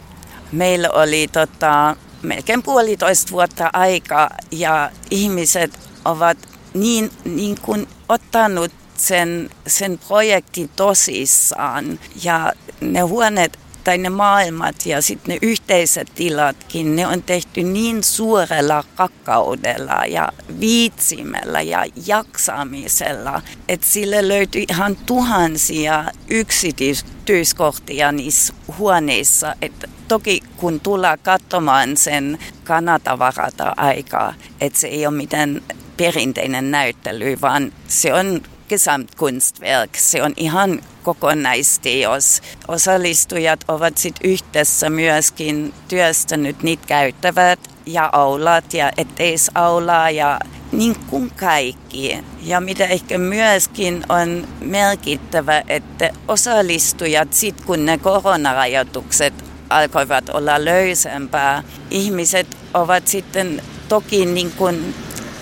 Meillä 0.52 0.90
oli 0.90 1.28
tota, 1.32 1.96
melkein 2.22 2.62
puolitoista 2.62 3.32
vuotta 3.32 3.70
aikaa 3.72 4.30
ja 4.50 4.90
ihmiset 5.10 5.78
ovat 6.04 6.38
niin, 6.74 7.10
niin 7.24 7.56
kuin 7.62 7.88
ottanut 8.08 8.72
sen, 8.96 9.50
sen 9.66 9.98
projektin 10.08 10.70
tosissaan 10.76 11.98
ja 12.24 12.52
ne 12.80 13.00
huoneet 13.00 13.58
tai 13.84 13.98
ne 13.98 14.08
maailmat 14.08 14.86
ja 14.86 15.02
sitten 15.02 15.32
ne 15.32 15.38
yhteiset 15.42 16.12
tilatkin, 16.14 16.96
ne 16.96 17.06
on 17.06 17.22
tehty 17.22 17.62
niin 17.62 18.04
suurella 18.04 18.84
rakkaudella 18.98 20.06
ja 20.06 20.32
viitsimellä 20.60 21.62
ja 21.62 21.84
jaksamisella, 22.06 23.42
että 23.68 23.86
sille 23.86 24.28
löytyi 24.28 24.66
ihan 24.70 24.96
tuhansia 24.96 26.04
yksityiskohtia 26.30 28.12
niissä 28.12 28.54
huoneissa. 28.78 29.54
Et 29.62 29.90
toki 30.08 30.42
kun 30.56 30.80
tullaan 30.80 31.18
katsomaan 31.22 31.96
sen 31.96 32.38
kanatavarata 32.64 33.74
aikaa, 33.76 34.34
että 34.60 34.78
se 34.78 34.88
ei 34.88 35.06
ole 35.06 35.16
mitään 35.16 35.62
perinteinen 35.96 36.70
näyttely, 36.70 37.36
vaan 37.40 37.72
se 37.88 38.14
on 38.14 38.42
Gesamtkunstwerk. 38.72 39.96
Se 39.96 40.22
on 40.22 40.32
ihan 40.36 40.80
kokonaisteos. 41.02 42.42
Osallistujat 42.68 43.64
ovat 43.68 43.98
sit 43.98 44.14
yhdessä 44.24 44.90
myöskin 44.90 45.74
työstänyt 45.88 46.62
niitä 46.62 46.86
käyttävät 46.86 47.60
ja 47.86 48.10
aulat 48.12 48.74
ja 48.74 48.92
eteisaulaa 48.96 50.10
ja 50.10 50.40
niin 50.72 50.96
kuin 51.10 51.30
kaikki. 51.30 52.18
Ja 52.42 52.60
mitä 52.60 52.86
ehkä 52.86 53.18
myöskin 53.18 54.04
on 54.08 54.48
merkittävä, 54.60 55.62
että 55.68 56.10
osallistujat, 56.28 57.32
sit 57.32 57.60
kun 57.60 57.86
ne 57.86 57.98
koronarajoitukset 57.98 59.34
alkoivat 59.70 60.28
olla 60.28 60.64
löysempää, 60.64 61.62
ihmiset 61.90 62.56
ovat 62.74 63.08
sitten 63.08 63.62
toki 63.88 64.26
niin 64.26 64.52
kuin 64.52 64.94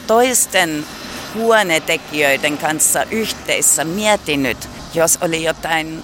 toisten 0.07 0.85
huonetekijöiden 1.35 2.59
kanssa 2.59 3.05
yhteissä 3.11 3.85
miettinyt, 3.85 4.69
jos 4.95 5.19
oli 5.21 5.45
jotain 5.45 6.03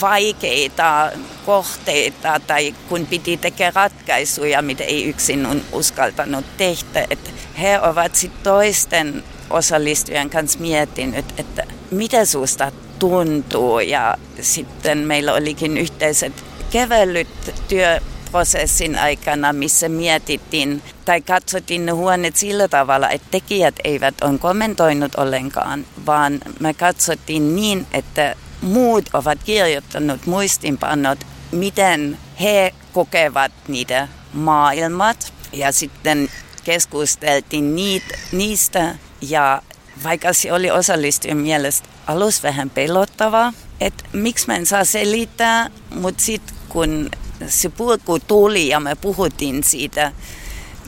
vaikeita 0.00 1.12
kohteita 1.46 2.40
tai 2.46 2.74
kun 2.88 3.06
piti 3.06 3.36
tehdä 3.36 3.72
ratkaisuja, 3.74 4.62
mitä 4.62 4.84
ei 4.84 5.04
yksin 5.04 5.64
uskaltanut 5.72 6.44
tehdä. 6.56 7.06
Että 7.10 7.30
he 7.60 7.80
ovat 7.80 8.14
sitten 8.14 8.42
toisten 8.42 9.24
osallistujien 9.50 10.30
kanssa 10.30 10.58
miettinyt, 10.58 11.24
että 11.38 11.64
mitä 11.90 12.24
susta 12.24 12.72
tuntuu 12.98 13.80
ja 13.80 14.16
sitten 14.40 14.98
meillä 14.98 15.32
olikin 15.32 15.78
yhteiset 15.78 16.44
kävellyt 16.72 17.54
työ 17.68 18.00
prosessin 18.30 18.98
aikana, 18.98 19.52
missä 19.52 19.88
mietittiin 19.88 20.82
tai 21.04 21.20
katsottiin 21.20 21.86
ne 21.86 21.92
huoneet 21.92 22.36
sillä 22.36 22.68
tavalla, 22.68 23.10
että 23.10 23.28
tekijät 23.30 23.74
eivät 23.84 24.14
ole 24.22 24.38
kommentoinut 24.38 25.14
ollenkaan, 25.14 25.86
vaan 26.06 26.40
me 26.60 26.74
katsottiin 26.74 27.56
niin, 27.56 27.86
että 27.92 28.36
muut 28.62 29.04
ovat 29.12 29.38
kirjoittanut 29.44 30.26
muistinpannot, 30.26 31.18
miten 31.52 32.18
he 32.40 32.74
kokevat 32.92 33.52
niitä 33.68 34.08
maailmat. 34.32 35.32
Ja 35.52 35.72
sitten 35.72 36.28
keskusteltiin 36.64 37.76
niitä, 37.76 38.18
niistä. 38.32 38.94
Ja 39.20 39.62
vaikka 40.04 40.32
se 40.32 40.52
oli 40.52 40.70
osallistujan 40.70 41.38
mielestä 41.38 41.88
alus 42.06 42.42
vähän 42.42 42.70
pelottava, 42.70 43.52
että 43.80 44.04
miksi 44.12 44.46
mä 44.46 44.56
en 44.56 44.66
saa 44.66 44.84
selittää, 44.84 45.70
mutta 45.94 46.24
sitten 46.24 46.56
kun 46.68 47.10
se 47.46 47.68
purku 47.68 48.18
tuli 48.18 48.68
ja 48.68 48.80
me 48.80 48.94
puhuttiin 48.94 49.64
siitä, 49.64 50.12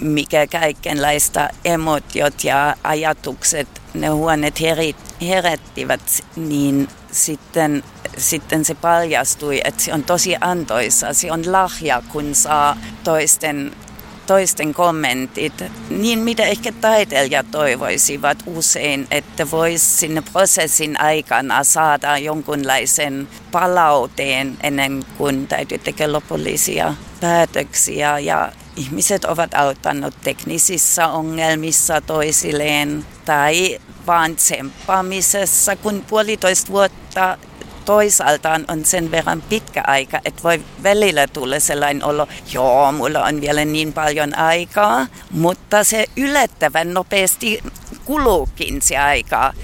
mikä 0.00 0.46
kaikenlaista 0.46 1.48
emotiot 1.64 2.44
ja 2.44 2.76
ajatukset 2.84 3.68
ne 3.94 4.08
huoneet 4.08 4.60
herättivät, 5.20 6.24
niin 6.36 6.88
sitten, 7.12 7.84
sitten 8.16 8.64
se 8.64 8.74
paljastui, 8.74 9.60
että 9.64 9.82
se 9.82 9.94
on 9.94 10.02
tosi 10.02 10.36
antoisa. 10.40 11.12
Se 11.12 11.32
on 11.32 11.52
lahja, 11.52 12.02
kun 12.12 12.34
saa 12.34 12.76
toisten 13.04 13.72
toisten 14.26 14.74
kommentit, 14.74 15.64
niin 15.90 16.18
mitä 16.18 16.42
ehkä 16.42 16.72
taiteilijat 16.72 17.50
toivoisivat 17.50 18.38
usein, 18.46 19.06
että 19.10 19.50
voisi 19.50 19.86
sinne 19.86 20.22
prosessin 20.32 21.00
aikana 21.00 21.64
saada 21.64 22.18
jonkunlaisen 22.18 23.28
palauteen 23.52 24.58
ennen 24.62 25.04
kuin 25.18 25.46
täytyy 25.46 25.78
tehdä 25.78 26.12
lopullisia 26.12 26.94
päätöksiä. 27.20 28.18
Ja 28.18 28.52
ihmiset 28.76 29.24
ovat 29.24 29.54
auttaneet 29.54 30.14
teknisissä 30.24 31.08
ongelmissa 31.08 32.00
toisilleen 32.00 33.06
tai 33.24 33.78
vaan 34.06 34.36
tsemppaamisessa, 34.36 35.76
kun 35.76 36.04
puolitoista 36.08 36.72
vuotta 36.72 37.38
toisaaltaan 37.90 38.64
on 38.68 38.84
sen 38.84 39.10
verran 39.10 39.42
pitkä 39.42 39.82
aika, 39.86 40.20
että 40.24 40.42
voi 40.42 40.60
välillä 40.82 41.26
tulla 41.26 41.60
sellainen 41.60 42.04
olo, 42.04 42.28
joo, 42.52 42.92
mulla 42.92 43.24
on 43.24 43.40
vielä 43.40 43.64
niin 43.64 43.92
paljon 43.92 44.38
aikaa, 44.38 45.06
mutta 45.30 45.84
se 45.84 46.06
yllättävän 46.16 46.94
nopeasti 46.94 47.62
kuluukin 48.04 48.82
se 48.82 48.98
aika. 48.98 49.54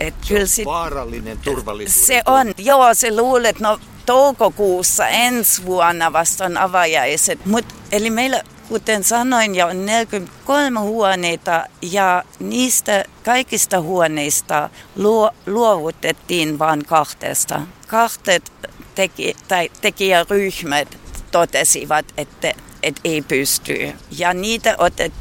Et 0.00 0.14
se 0.22 0.28
kyllä 0.28 0.40
on 0.40 0.48
sit, 0.48 0.66
vaarallinen 0.66 1.38
turvallisuus. 1.38 2.06
Se 2.06 2.22
on, 2.26 2.54
joo, 2.58 2.94
se 2.94 3.16
luulee, 3.16 3.48
että 3.48 3.64
no 3.64 3.80
toukokuussa 4.06 5.08
ensi 5.08 5.64
vuonna 5.64 6.12
vasta 6.12 6.44
on 6.44 6.56
avajaiset. 6.56 7.46
Mut, 7.46 7.64
eli 7.92 8.10
meillä, 8.10 8.42
kuten 8.68 9.04
sanoin, 9.04 9.54
jo 9.54 9.66
on 9.66 9.86
43 9.86 10.80
huoneita 10.80 11.66
ja 11.82 12.24
niistä 12.40 13.04
kaikista 13.24 13.80
huoneista 13.80 14.70
luo, 14.96 15.30
luovutettiin 15.46 16.58
vain 16.58 16.84
kahtesta. 16.84 17.62
Kahtet 17.86 18.52
teki, 18.94 19.36
tai 19.48 19.70
tekijäryhmät 19.80 20.98
totesivat, 21.30 22.06
että, 22.16 22.54
että 22.82 23.00
ei 23.04 23.22
pysty. 23.22 23.92
Ja 24.18 24.34
niitä 24.34 24.74
otet, 24.78 25.12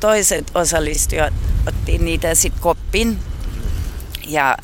toiset 0.00 0.50
osallistujat 0.54 1.34
otti 1.68 1.98
niitä 1.98 2.34
sitten 2.34 2.62
koppin 2.62 3.18
ja 4.26 4.56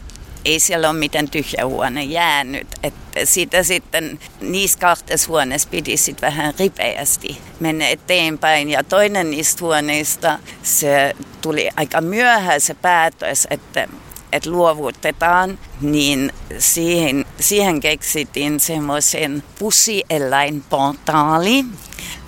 ei 0.45 0.61
siellä 0.61 0.91
ole 0.91 0.99
mitään 0.99 1.31
tyhjä 1.31 1.67
huone 1.67 2.03
jäänyt. 2.03 2.67
Että 2.83 3.25
siitä 3.25 3.63
sitten 3.63 4.19
niissä 4.41 4.79
kahdessa 4.79 5.29
huoneessa 5.29 5.69
piti 5.71 5.97
sitten 5.97 6.27
vähän 6.27 6.55
ripeästi 6.59 7.39
mennä 7.61 7.89
eteenpäin. 7.89 8.71
Ja 8.71 8.85
toinen 8.85 9.31
niistä 9.31 9.65
huoneista, 9.65 10.39
se 10.63 11.15
tuli 11.43 11.71
aika 11.77 12.01
myöhään 12.01 12.61
se 12.61 12.75
päätös, 12.75 13.47
että 13.51 13.89
että 14.33 14.51
luovutetaan, 14.51 15.59
niin 15.81 16.33
siihen, 16.59 17.25
siihen 17.41 17.81
keksittiin 17.81 18.61
semmoisen 18.61 19.43
pusieläinportaali. 19.59 21.65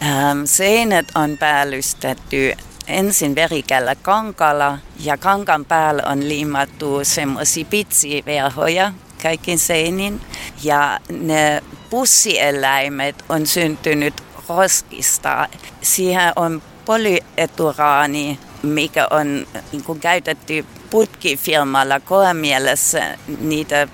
Ähm, 0.02 0.44
seinät 0.44 1.06
on 1.14 1.38
päällystetty 1.38 2.52
ensin 2.86 3.34
verikällä 3.34 3.94
kankalla 3.94 4.78
ja 5.00 5.16
kankan 5.16 5.64
päällä 5.64 6.02
on 6.06 6.28
liimattu 6.28 7.00
semmoisia 7.02 7.64
pitsiverhoja 7.64 8.92
kaikin 9.22 9.58
seinin. 9.58 10.20
Ja 10.62 11.00
ne 11.10 11.62
pussieläimet 11.90 13.24
on 13.28 13.46
syntynyt 13.46 14.22
roskista. 14.48 15.48
Siihen 15.82 16.32
on 16.36 16.62
polyeturaani, 16.84 18.38
mikä 18.62 19.06
on 19.10 19.46
niin 19.72 19.84
kuin 19.84 20.00
käytetty 20.00 20.66
putkifirmalla 20.90 22.00
koemielessä. 22.00 23.18
Niitä 23.40 23.88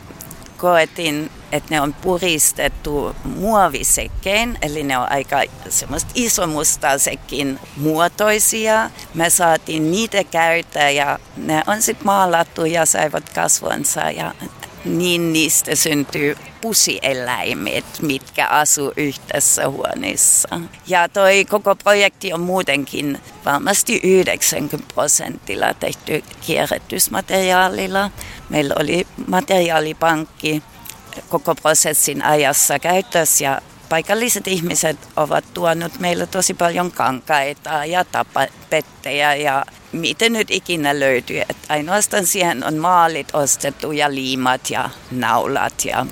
koetin 0.56 1.30
että 1.52 1.74
ne 1.74 1.80
on 1.80 1.94
puristettu 1.94 3.16
muovisekkeen, 3.24 4.58
eli 4.62 4.82
ne 4.82 4.98
on 4.98 5.12
aika 5.12 5.42
semmoista 5.68 6.10
isomustasekin 6.14 7.60
muotoisia. 7.76 8.90
Me 9.14 9.30
saatiin 9.30 9.90
niitä 9.90 10.24
käyttää 10.24 10.90
ja 10.90 11.18
ne 11.36 11.62
on 11.66 11.82
sitten 11.82 12.06
maalattu 12.06 12.64
ja 12.64 12.86
saivat 12.86 13.30
kasvonsa 13.30 14.00
ja 14.00 14.34
niin 14.84 15.32
niistä 15.32 15.74
syntyy 15.74 16.36
pusieläimet, 16.60 17.84
mitkä 18.02 18.46
asuu 18.46 18.92
yhdessä 18.96 19.68
huoneessa. 19.68 20.60
Ja 20.86 21.08
toi 21.08 21.44
koko 21.44 21.74
projekti 21.74 22.32
on 22.32 22.40
muutenkin 22.40 23.20
varmasti 23.44 24.00
90 24.02 24.94
prosentilla 24.94 25.74
tehty 25.74 26.24
kierrätysmateriaalilla. 26.40 28.10
Meillä 28.48 28.74
oli 28.78 29.06
materiaalipankki, 29.26 30.62
koko 31.28 31.54
prosessin 31.54 32.24
ajassa 32.24 32.78
käytössä 32.78 33.62
paikalliset 33.88 34.48
ihmiset 34.48 34.96
ovat 35.16 35.44
tuonut 35.54 35.98
meille 35.98 36.26
tosi 36.26 36.54
paljon 36.54 36.92
kankaita 36.92 37.84
ja 37.84 38.04
tapettejä 38.04 39.34
ja 39.34 39.64
miten 39.92 40.32
nyt 40.32 40.50
ikinä 40.50 41.00
löytyy. 41.00 41.40
Että 41.40 41.54
ainoastaan 41.68 42.26
siihen 42.26 42.64
on 42.64 42.76
maalit 42.76 43.28
ostettu 43.32 43.92
ja 43.92 44.14
liimat 44.14 44.70
ja 44.70 44.90
naulat 45.10 45.84
ja 45.84 46.06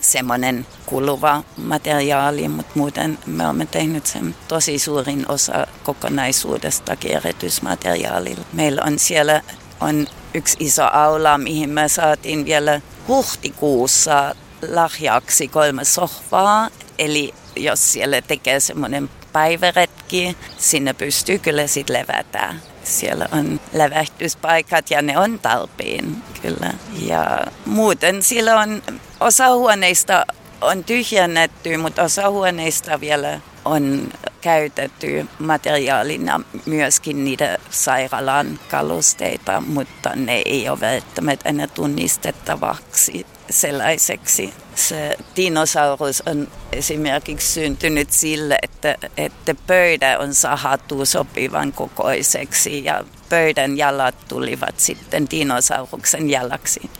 semmoinen 0.00 0.66
kuluva 0.86 1.42
materiaali, 1.56 2.48
mutta 2.48 2.72
muuten 2.74 3.18
me 3.26 3.44
olemme 3.44 3.66
tehneet 3.66 4.06
sen 4.06 4.34
tosi 4.48 4.78
suurin 4.78 5.24
osa 5.28 5.66
kokonaisuudesta 5.82 6.96
kierrätysmateriaalilla. 6.96 8.44
Meillä 8.52 8.82
on 8.86 8.98
siellä 8.98 9.42
on 9.80 10.06
yksi 10.34 10.56
iso 10.60 10.84
aula, 10.92 11.38
mihin 11.38 11.70
me 11.70 11.88
saatiin 11.88 12.44
vielä 12.44 12.80
huhtikuussa 13.08 14.34
lahjaksi 14.68 15.48
kolme 15.48 15.84
sohvaa. 15.84 16.68
Eli 16.98 17.34
jos 17.56 17.92
siellä 17.92 18.22
tekee 18.22 18.60
semmoinen 18.60 19.10
päiväretki, 19.32 20.36
sinne 20.58 20.94
pystyy 20.94 21.38
kyllä 21.38 21.66
sitten 21.66 21.96
levätä. 21.96 22.54
Siellä 22.84 23.28
on 23.32 23.60
levähtyspaikat 23.72 24.90
ja 24.90 25.02
ne 25.02 25.18
on 25.18 25.38
talpiin 25.38 26.22
kyllä. 26.42 26.72
Ja 27.00 27.46
muuten 27.66 28.22
siellä 28.22 28.60
on 28.60 28.82
osa 29.20 29.54
huoneista 29.54 30.26
on 30.60 30.84
tyhjennetty, 30.84 31.76
mutta 31.76 32.02
osa 32.02 32.30
huoneista 32.30 33.00
vielä 33.00 33.40
on 33.64 34.08
käytetty 34.42 35.26
materiaalina 35.38 36.40
myöskin 36.66 37.24
niitä 37.24 37.58
sairaalan 37.70 38.58
kalusteita, 38.70 39.60
mutta 39.66 40.10
ne 40.16 40.42
ei 40.44 40.68
ole 40.68 40.80
välttämättä 40.80 41.48
enää 41.48 41.66
tunnistettavaksi 41.66 43.26
sellaiseksi. 43.50 44.54
Se 44.74 45.16
dinosaurus 45.36 46.22
on 46.26 46.48
esimerkiksi 46.72 47.52
syntynyt 47.52 48.10
sille, 48.10 48.58
että, 48.62 48.96
että 49.16 49.54
pöydä 49.66 50.18
on 50.18 50.34
sahattu 50.34 51.06
sopivan 51.06 51.72
kokoiseksi 51.72 52.84
ja 52.84 53.04
pöydän 53.28 53.76
jalat 53.76 54.28
tulivat 54.28 54.80
sitten 54.80 55.26
dinosauruksen 55.30 56.30
jalaksi. 56.30 56.90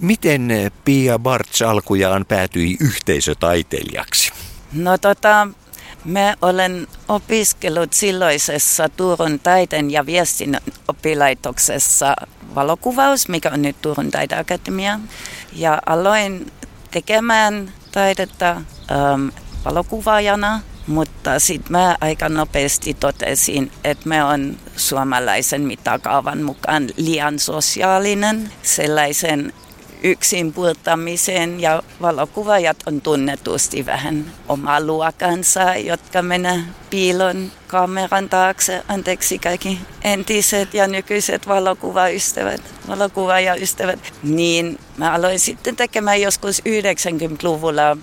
Miten 0.00 0.50
Pia 0.84 1.18
Bartz 1.18 1.62
alkujaan 1.62 2.24
päätyi 2.26 2.76
yhteisötaiteilijaksi? 2.80 4.32
No 4.72 4.98
tota, 4.98 5.48
Mä 6.04 6.34
olen 6.42 6.86
opiskellut 7.08 7.92
silloisessa 7.92 8.88
Turun 8.88 9.38
taiteen 9.38 9.90
ja 9.90 10.06
viestin 10.06 10.56
oppilaitoksessa 10.88 12.16
valokuvaus, 12.54 13.28
mikä 13.28 13.50
on 13.50 13.62
nyt 13.62 13.76
Turun 13.82 14.10
taideakatemia. 14.10 15.00
Ja 15.52 15.82
aloin 15.86 16.52
tekemään 16.90 17.72
taidetta 17.92 18.50
ähm, 18.50 19.28
valokuvaajana, 19.64 20.60
mutta 20.86 21.38
sitten 21.38 21.72
mä 21.72 21.96
aika 22.00 22.28
nopeasti 22.28 22.94
totesin, 22.94 23.72
että 23.84 24.08
me 24.08 24.24
on 24.24 24.56
suomalaisen 24.76 25.60
mittakaavan 25.60 26.42
mukaan 26.42 26.88
liian 26.96 27.38
sosiaalinen, 27.38 28.52
sellaisen 28.62 29.52
yksin 30.02 30.52
puurtamiseen 30.52 31.60
ja 31.60 31.82
valokuvaajat 32.02 32.76
on 32.86 33.00
tunnetusti 33.00 33.86
vähän 33.86 34.24
oma 34.48 34.80
luokansa, 34.80 35.74
jotka 35.74 36.22
menee 36.22 36.60
piilon 36.90 37.52
kameran 37.66 38.28
taakse. 38.28 38.82
Anteeksi 38.88 39.38
kaikki 39.38 39.80
entiset 40.04 40.74
ja 40.74 40.86
nykyiset 40.86 41.48
valokuvaystävät, 41.48 42.60
valokuvaajaystävät. 42.88 44.12
Niin 44.22 44.78
mä 44.96 45.12
aloin 45.12 45.38
sitten 45.38 45.76
tekemään 45.76 46.20
joskus 46.20 46.62
90-luvulla 46.68 47.96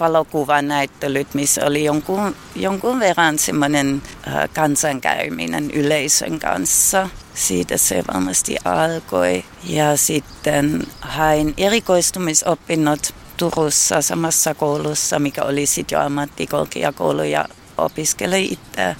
valokuvanäyttelyt, 0.00 1.34
missä 1.34 1.66
oli 1.66 1.84
jonkun, 1.84 2.36
jonkun 2.56 3.00
verran 3.00 3.38
semmoinen 3.38 4.02
äh, 4.28 4.48
kansankäyminen 4.54 5.70
yleisön 5.70 6.38
kanssa. 6.38 7.08
Siitä 7.34 7.76
se 7.76 8.04
varmasti 8.14 8.56
alkoi. 8.64 9.44
Ja 9.64 9.96
sitten 9.96 10.82
hain 11.00 11.54
erikoistumisopinnot 11.56 13.14
Turussa 13.36 14.02
samassa 14.02 14.54
koulussa, 14.54 15.18
mikä 15.18 15.42
oli 15.42 15.66
sitten 15.66 15.96
jo 15.96 16.02
ammattikorkeakoulu 16.02 17.22
ja 17.22 17.44
opiskelin 17.78 18.52
itse 18.52 18.82
äh, 18.82 18.96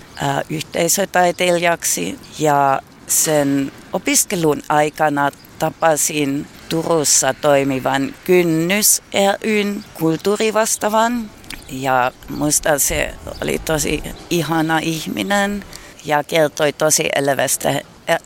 yhteisötaiteilijaksi. 0.50 2.18
Ja 2.38 2.82
sen 3.06 3.72
opiskelun 3.92 4.62
aikana 4.68 5.30
tapasin 5.58 6.46
Turussa 6.68 7.34
toimivan 7.34 8.14
Kynnys 8.24 9.02
ryn 9.42 9.84
kulttuurivastavan. 9.94 11.30
Ja 11.68 12.12
musta 12.28 12.78
se 12.78 13.14
oli 13.42 13.58
tosi 13.58 14.02
ihana 14.30 14.78
ihminen 14.78 15.64
ja 16.04 16.24
kertoi 16.24 16.72
tosi 16.72 17.08
elävästi, 17.14 17.68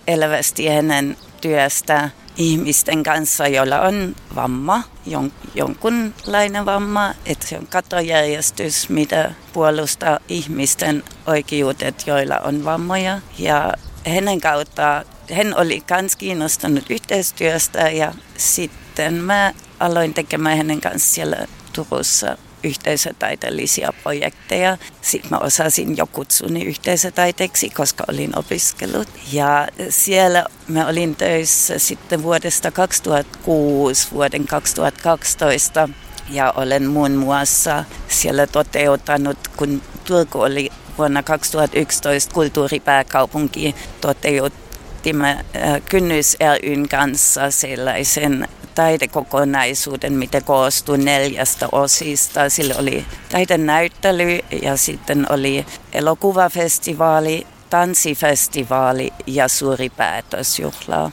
elävästi 0.06 0.68
hänen 0.68 1.16
työstä 1.40 2.10
ihmisten 2.36 3.02
kanssa, 3.02 3.48
joilla 3.48 3.80
on 3.80 4.16
vamma, 4.34 4.82
jon, 5.06 5.32
jonkunlainen 5.54 6.66
vamma, 6.66 7.14
että 7.26 7.46
se 7.46 7.58
on 7.58 7.66
katojärjestys, 7.66 8.88
mitä 8.88 9.30
puolustaa 9.52 10.18
ihmisten 10.28 11.04
oikeudet, 11.26 12.06
joilla 12.06 12.38
on 12.38 12.64
vammoja. 12.64 13.20
Ja 13.38 13.72
hänen 14.06 14.40
kautta 14.40 15.04
hän 15.32 15.56
oli 15.56 15.82
myös 15.90 16.16
kiinnostunut 16.16 16.90
yhteistyöstä 16.90 17.90
ja 17.90 18.12
sitten 18.36 19.14
mä 19.14 19.52
aloin 19.80 20.14
tekemään 20.14 20.56
hänen 20.56 20.80
kanssa 20.80 21.14
siellä 21.14 21.36
Turussa 21.72 22.38
yhteisötaiteellisia 22.64 23.92
projekteja. 24.02 24.78
Sitten 25.00 25.30
mä 25.30 25.38
osasin 25.38 25.96
jo 25.96 26.06
kutsuni 26.06 26.64
yhteisötaiteeksi, 26.64 27.70
koska 27.70 28.04
olin 28.08 28.38
opiskellut. 28.38 29.08
Ja 29.32 29.68
siellä 29.88 30.44
mä 30.68 30.88
olin 30.88 31.16
töissä 31.16 31.78
sitten 31.78 32.22
vuodesta 32.22 32.70
2006 32.70 34.08
vuoden 34.12 34.46
2012 34.46 35.88
ja 36.30 36.52
olen 36.56 36.90
muun 36.90 37.12
muassa 37.12 37.84
siellä 38.08 38.46
toteuttanut, 38.46 39.38
kun 39.56 39.82
Turku 40.04 40.40
oli 40.40 40.70
vuonna 40.98 41.22
2011 41.22 42.34
kulttuuripääkaupunki 42.34 43.74
toteutimme 44.00 45.30
äh, 45.30 45.82
Kynnys 45.88 46.36
ryn 46.62 46.88
kanssa 46.88 47.50
sellaisen 47.50 48.48
taidekokonaisuuden, 48.76 50.12
mitä 50.12 50.40
koostui 50.40 50.98
neljästä 50.98 51.68
osista. 51.72 52.48
Sillä 52.48 52.74
oli 52.78 53.06
taidenäyttely 53.28 54.38
ja 54.62 54.76
sitten 54.76 55.26
oli 55.32 55.66
elokuvafestivaali, 55.92 57.46
tanssifestivaali 57.70 59.12
ja 59.26 59.48
suuri 59.48 59.90
päätösjuhla. 59.90 61.10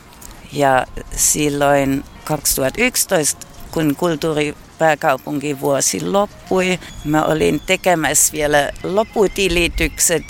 Ja 0.51 0.85
silloin 1.15 2.03
2011, 2.23 3.47
kun 3.71 3.95
kulttuuripääkaupunki 3.95 5.59
vuosi 5.59 6.05
loppui, 6.05 6.79
mä 7.05 7.23
olin 7.23 7.61
tekemässä 7.65 8.33
vielä 8.33 8.71
loputilitykset 8.83 10.23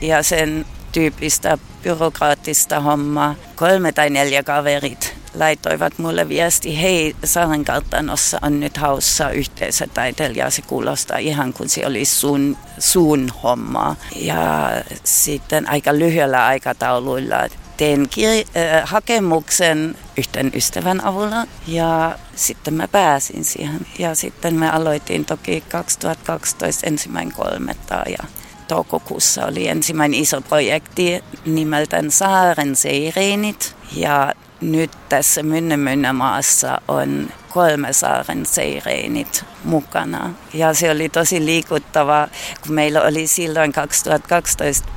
ja 0.00 0.22
sen 0.22 0.66
tyyppistä 0.92 1.58
byrokraattista 1.82 2.80
hommaa. 2.80 3.34
Kolme 3.56 3.92
tai 3.92 4.10
neljä 4.10 4.42
kaverit 4.42 5.21
laitoivat 5.34 5.98
mulle 5.98 6.28
viesti, 6.28 6.82
hei 6.82 7.16
Saarenkartanossa 7.24 8.38
on 8.42 8.60
nyt 8.60 8.76
haussa 8.76 9.30
yhteisötaiteilija, 9.30 10.50
se 10.50 10.62
kuulostaa 10.62 11.18
ihan 11.18 11.52
kuin 11.52 11.68
se 11.68 11.86
olisi 11.86 12.14
sun, 12.14 12.56
sun 12.78 13.28
homma. 13.42 13.96
Ja 14.16 14.70
sitten 15.04 15.68
aika 15.68 15.92
lyhyellä 15.92 16.46
aikatauluilla 16.46 17.36
tein 17.76 18.06
kir- 18.06 18.58
äh, 18.58 18.82
hakemuksen 18.84 19.94
yhten 20.16 20.52
ystävän 20.54 21.04
avulla 21.04 21.46
ja 21.66 22.18
sitten 22.36 22.74
mä 22.74 22.88
pääsin 22.88 23.44
siihen. 23.44 23.86
Ja 23.98 24.14
sitten 24.14 24.54
mä 24.54 24.70
aloitin 24.70 25.24
toki 25.24 25.64
2012 25.68 26.86
ensimmäinen 26.86 27.34
kolmetta 27.34 27.94
ja 27.94 28.24
toukokuussa 28.68 29.46
oli 29.46 29.68
ensimmäinen 29.68 30.20
iso 30.20 30.40
projekti 30.40 31.24
nimeltään 31.44 32.10
Saaren 32.10 32.76
seireinit. 32.76 33.76
Ja 33.96 34.32
nyt 34.62 34.90
tässä 35.08 35.42
maassa 36.12 36.80
on 36.88 37.28
kolme 37.48 37.92
saaren 37.92 38.46
seireinit 38.46 39.44
mukana. 39.64 40.30
Ja 40.54 40.74
se 40.74 40.90
oli 40.90 41.08
tosi 41.08 41.44
liikuttava, 41.44 42.28
kun 42.62 42.74
meillä 42.74 43.02
oli 43.02 43.26
silloin 43.26 43.72
2012 43.72 44.88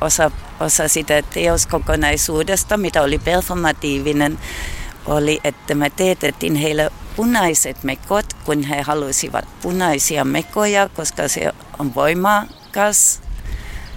osa, 0.00 0.30
osa 0.60 0.88
sitä 0.88 1.22
teoskokonaisuudesta, 1.22 2.76
mitä 2.76 3.02
oli 3.02 3.18
performatiivinen, 3.18 4.38
oli, 5.06 5.40
että 5.44 5.74
me 5.74 5.90
teetettiin 5.90 6.54
heille 6.54 6.90
punaiset 7.16 7.84
mekot, 7.84 8.26
kun 8.44 8.62
he 8.62 8.82
halusivat 8.82 9.44
punaisia 9.62 10.24
mekoja, 10.24 10.88
koska 10.88 11.28
se 11.28 11.52
on 11.78 11.94
voimakas 11.94 13.20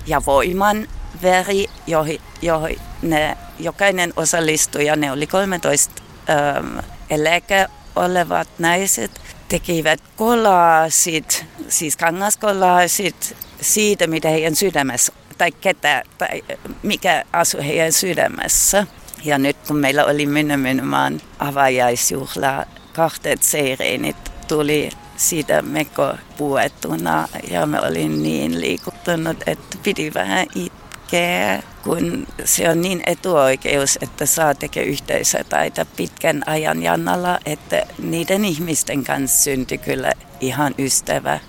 ja 0.08 0.22
voiman 0.26 0.88
veri, 1.22 1.68
johon, 1.88 2.18
johon 2.42 2.72
ne, 3.02 3.38
jokainen 3.60 4.14
osallistuja, 4.16 4.96
ne 4.96 5.12
oli 5.12 5.28
13 5.28 6.02
ähm, 6.30 6.78
eläke 7.10 7.68
olevat 7.96 8.48
naiset, 8.60 9.22
tekivät 9.48 10.00
kolaasit, 10.16 11.46
siis 11.68 11.98
kangaskolaasit 11.98 13.38
siitä, 13.62 14.08
mitä 14.08 14.30
heidän 14.30 14.56
sydämessä, 14.56 15.14
tai 15.38 15.52
ketä, 15.52 16.04
tai 16.18 16.44
mikä 16.84 17.24
asui 17.34 17.68
heidän 17.68 17.92
sydämessä. 17.92 18.88
Ja 19.24 19.38
nyt 19.38 19.58
kun 19.68 19.78
meillä 19.78 20.06
oli 20.06 20.26
Mynämynmaan 20.26 21.22
avajaisjuhla, 21.40 22.66
kahdet 22.94 23.44
seireinit 23.44 24.32
tuli 24.48 24.90
siitä 25.18 25.62
meko 25.62 26.14
puettuna 26.38 27.28
ja 27.52 27.66
me 27.66 27.82
olin 27.82 28.24
niin 28.24 28.62
liikuttunut, 28.62 29.38
että 29.48 29.78
piti 29.84 30.14
vähän 30.14 30.48
itkeä, 31.12 31.64
kun 31.84 32.28
se 32.46 32.70
on 32.70 32.82
niin 32.82 33.04
etuoikeus, 33.06 34.00
että 34.02 34.26
saa 34.26 34.56
tekee 34.56 34.84
yhteisötaita 34.84 35.86
pitkän 35.86 36.44
ajan 36.46 36.84
jannalla, 36.84 37.40
että 37.46 37.86
niiden 38.00 38.46
ihmisten 38.46 39.04
kanssa 39.04 39.44
syntyi 39.44 39.78
kyllä 39.78 40.14
ihan 40.40 40.76
ystävä, 40.80 41.40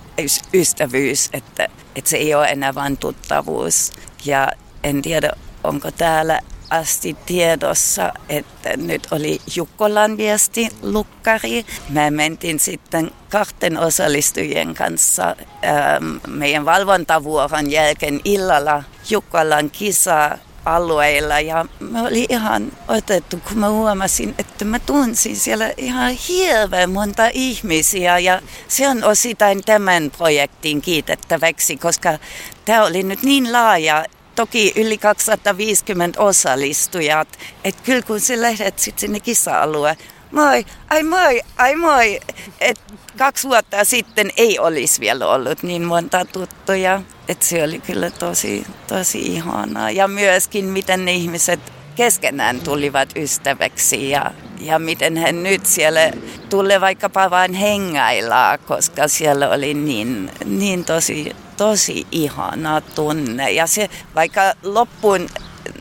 ystävyys, 0.55 1.31
että, 1.33 1.69
että 1.97 2.11
se 2.11 2.17
ei 2.17 2.35
ole 2.35 2.49
enää 2.49 2.75
vain 2.75 2.97
tuttavuus. 2.97 3.93
Ja 4.25 4.49
en 4.85 5.03
tiedä, 5.03 5.31
onko 5.65 5.91
täällä 5.91 6.41
asti 6.73 7.17
tiedossa, 7.27 8.13
että 8.29 8.77
nyt 8.77 9.09
oli 9.11 9.41
Jukkolan 9.57 10.17
viesti 10.17 10.69
lukkari. 10.83 11.67
Me 11.89 12.11
mentiin 12.11 12.61
sitten 12.61 13.11
kahten 13.31 13.79
osallistujien 13.79 14.75
kanssa 14.75 15.37
ähm, 15.65 16.17
meidän 16.29 16.65
valvontavuoron 16.65 17.71
jälkeen 17.71 18.21
illalla 18.25 18.83
Jukkolan 19.11 19.71
kisa 19.71 20.39
alueilla 20.65 21.41
ja 21.41 21.67
me 21.81 22.03
oli 22.03 22.27
ihan 22.29 22.73
otettu, 22.89 23.41
kun 23.49 23.59
mä 23.59 23.69
huomasin, 23.69 24.35
että 24.39 24.65
mä 24.65 24.79
tunsin 24.79 25.37
siellä 25.37 25.73
ihan 25.77 26.13
hirveän 26.13 26.91
monta 26.91 27.27
ihmisiä 27.33 28.19
ja 28.19 28.43
se 28.69 28.89
on 28.89 29.05
osittain 29.05 29.65
tämän 29.65 30.11
projektin 30.19 30.83
kiitettäväksi, 30.83 31.77
koska 31.77 32.19
tämä 32.65 32.85
oli 32.85 33.03
nyt 33.03 33.23
niin 33.23 33.53
laaja 33.53 34.05
toki 34.35 34.73
yli 34.77 34.99
250 34.99 36.23
osallistujat. 36.23 37.29
Että 37.65 37.83
kyllä 37.85 38.03
kun 38.03 38.21
sä 38.21 38.41
lähdet 38.41 38.79
sitten 38.79 39.01
sinne 39.01 39.21
kisa-alueen, 39.21 39.97
moi, 40.33 40.67
ai 40.91 41.03
moi, 41.03 41.41
ai 41.57 41.77
moi. 41.77 42.21
Et 42.61 42.81
kaksi 43.19 43.49
vuotta 43.49 43.85
sitten 43.85 44.31
ei 44.37 44.59
olisi 44.59 45.01
vielä 45.01 45.27
ollut 45.27 45.63
niin 45.63 45.83
monta 45.83 46.25
tuttuja. 46.25 47.03
Että 47.29 47.45
se 47.45 47.65
oli 47.65 47.79
kyllä 47.79 48.11
tosi, 48.11 48.67
tosi 48.87 49.19
ihanaa. 49.19 49.91
Ja 49.91 50.09
myöskin 50.09 50.65
miten 50.65 51.05
ne 51.05 51.13
ihmiset 51.13 51.61
keskenään 51.95 52.61
tulivat 52.61 53.09
ystäväksi 53.17 54.11
ja, 54.11 54.31
ja 54.61 54.79
miten 54.79 55.17
he 55.17 55.33
nyt 55.33 55.67
siellä 55.67 56.13
tulee 56.51 56.81
vaikkapa 56.81 57.31
vain 57.31 57.55
hengailla, 57.55 58.59
koska 58.59 59.09
siellä 59.09 59.51
oli 59.51 59.75
niin, 59.75 60.31
niin 60.45 60.85
tosi, 60.85 61.37
tosi 61.57 62.07
ihana 62.11 62.81
tunne. 62.81 63.51
Ja 63.51 63.67
se 63.67 63.91
vaikka 64.15 64.41
loppuun, 64.63 65.29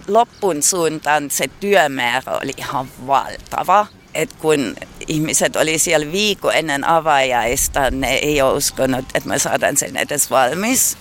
loppuun 0.07 0.63
suuntaan 0.63 1.31
se 1.31 1.47
työmäärä 1.60 2.38
oli 2.43 2.53
ihan 2.57 2.88
valtava. 3.07 3.88
Et 4.13 4.34
kun 4.34 4.75
ihmiset 5.07 5.55
oli 5.55 5.77
siellä 5.77 6.12
viikko 6.12 6.51
ennen 6.51 6.88
avajaista, 6.88 7.91
ne 7.91 8.13
ei 8.13 8.41
ole 8.41 8.57
uskonut, 8.57 9.05
että 9.13 9.29
me 9.29 9.39
saadaan 9.39 9.77
sen 9.77 9.97
edes 9.97 10.29
valmis 10.29 10.97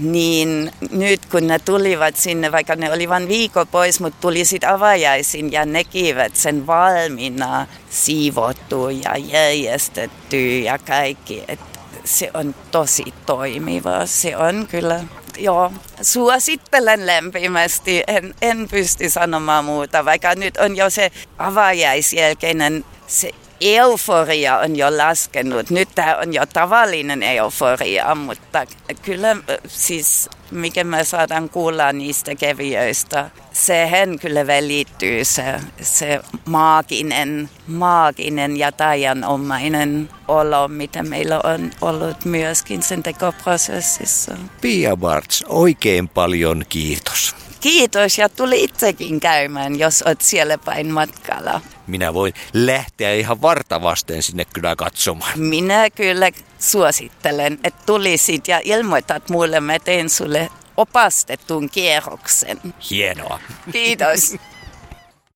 niin 0.00 0.72
nyt 0.90 1.26
kun 1.26 1.46
ne 1.46 1.58
tulivat 1.58 2.16
sinne, 2.16 2.52
vaikka 2.52 2.76
ne 2.76 2.92
oli 2.92 3.08
vain 3.08 3.28
viikko 3.28 3.66
pois, 3.66 4.00
mutta 4.00 4.20
tuli 4.20 4.44
sitten 4.44 4.70
avajaisin 4.70 5.52
ja 5.52 5.66
nekivät 5.66 6.36
sen 6.36 6.66
valmiina 6.66 7.66
siivottu 7.90 8.88
ja 8.88 9.16
järjestetty 9.16 10.58
ja 10.58 10.78
kaikki. 10.78 11.44
Et 11.48 11.77
se 12.08 12.30
on 12.34 12.54
tosi 12.70 13.04
toimiva. 13.26 14.06
Se 14.06 14.36
on 14.36 14.66
kyllä, 14.70 15.00
joo, 15.38 15.72
suosittelen 16.02 17.06
lämpimästi. 17.06 18.02
En, 18.06 18.34
en 18.42 18.68
pysty 18.70 19.10
sanomaan 19.10 19.64
muuta, 19.64 20.04
vaikka 20.04 20.34
nyt 20.34 20.56
on 20.56 20.76
jo 20.76 20.90
se 20.90 21.10
avajaisjälkeinen 21.38 22.84
se 23.06 23.30
euforia 23.60 24.58
on 24.58 24.76
jo 24.76 24.98
laskenut. 24.98 25.70
Nyt 25.70 25.88
tämä 25.94 26.16
on 26.16 26.34
jo 26.34 26.46
tavallinen 26.46 27.22
euforia, 27.22 28.14
mutta 28.14 28.66
kyllä 29.02 29.36
siis 29.66 30.30
mikä 30.50 30.84
me 30.84 31.04
saadaan 31.04 31.48
kuulla 31.48 31.92
niistä 31.92 32.34
kevijöistä, 32.34 33.30
sehän 33.52 34.18
kyllä 34.18 34.46
välittyy 34.46 35.24
se, 35.24 35.54
se 35.82 36.20
maaginen, 36.44 37.50
maaginen 37.66 38.56
ja 38.56 38.72
taianomainen 38.72 40.10
olo, 40.28 40.68
mitä 40.68 41.02
meillä 41.02 41.40
on 41.44 41.70
ollut 41.80 42.24
myöskin 42.24 42.82
sen 42.82 43.02
tekoprosessissa. 43.02 44.36
Pia 44.60 44.96
Bartz, 44.96 45.42
oikein 45.48 46.08
paljon 46.08 46.64
kiitos. 46.68 47.47
Kiitos 47.60 48.18
ja 48.18 48.28
tuli 48.28 48.64
itsekin 48.64 49.20
käymään, 49.20 49.78
jos 49.78 50.02
olet 50.02 50.20
siellä 50.20 50.58
päin 50.58 50.86
matkalla. 50.86 51.60
Minä 51.86 52.14
voin 52.14 52.34
lähteä 52.52 53.14
ihan 53.14 53.42
vartavasten 53.42 54.22
sinne 54.22 54.44
kyllä 54.44 54.76
katsomaan. 54.76 55.40
Minä 55.40 55.90
kyllä 55.90 56.30
suosittelen, 56.58 57.58
että 57.64 57.82
tulisit 57.86 58.48
ja 58.48 58.60
ilmoitat 58.64 59.28
mulle, 59.28 59.60
mä 59.60 59.78
teen 59.78 60.10
sulle 60.10 60.50
opastetun 60.76 61.70
kierroksen. 61.70 62.60
Hienoa. 62.90 63.40
Kiitos. 63.72 64.34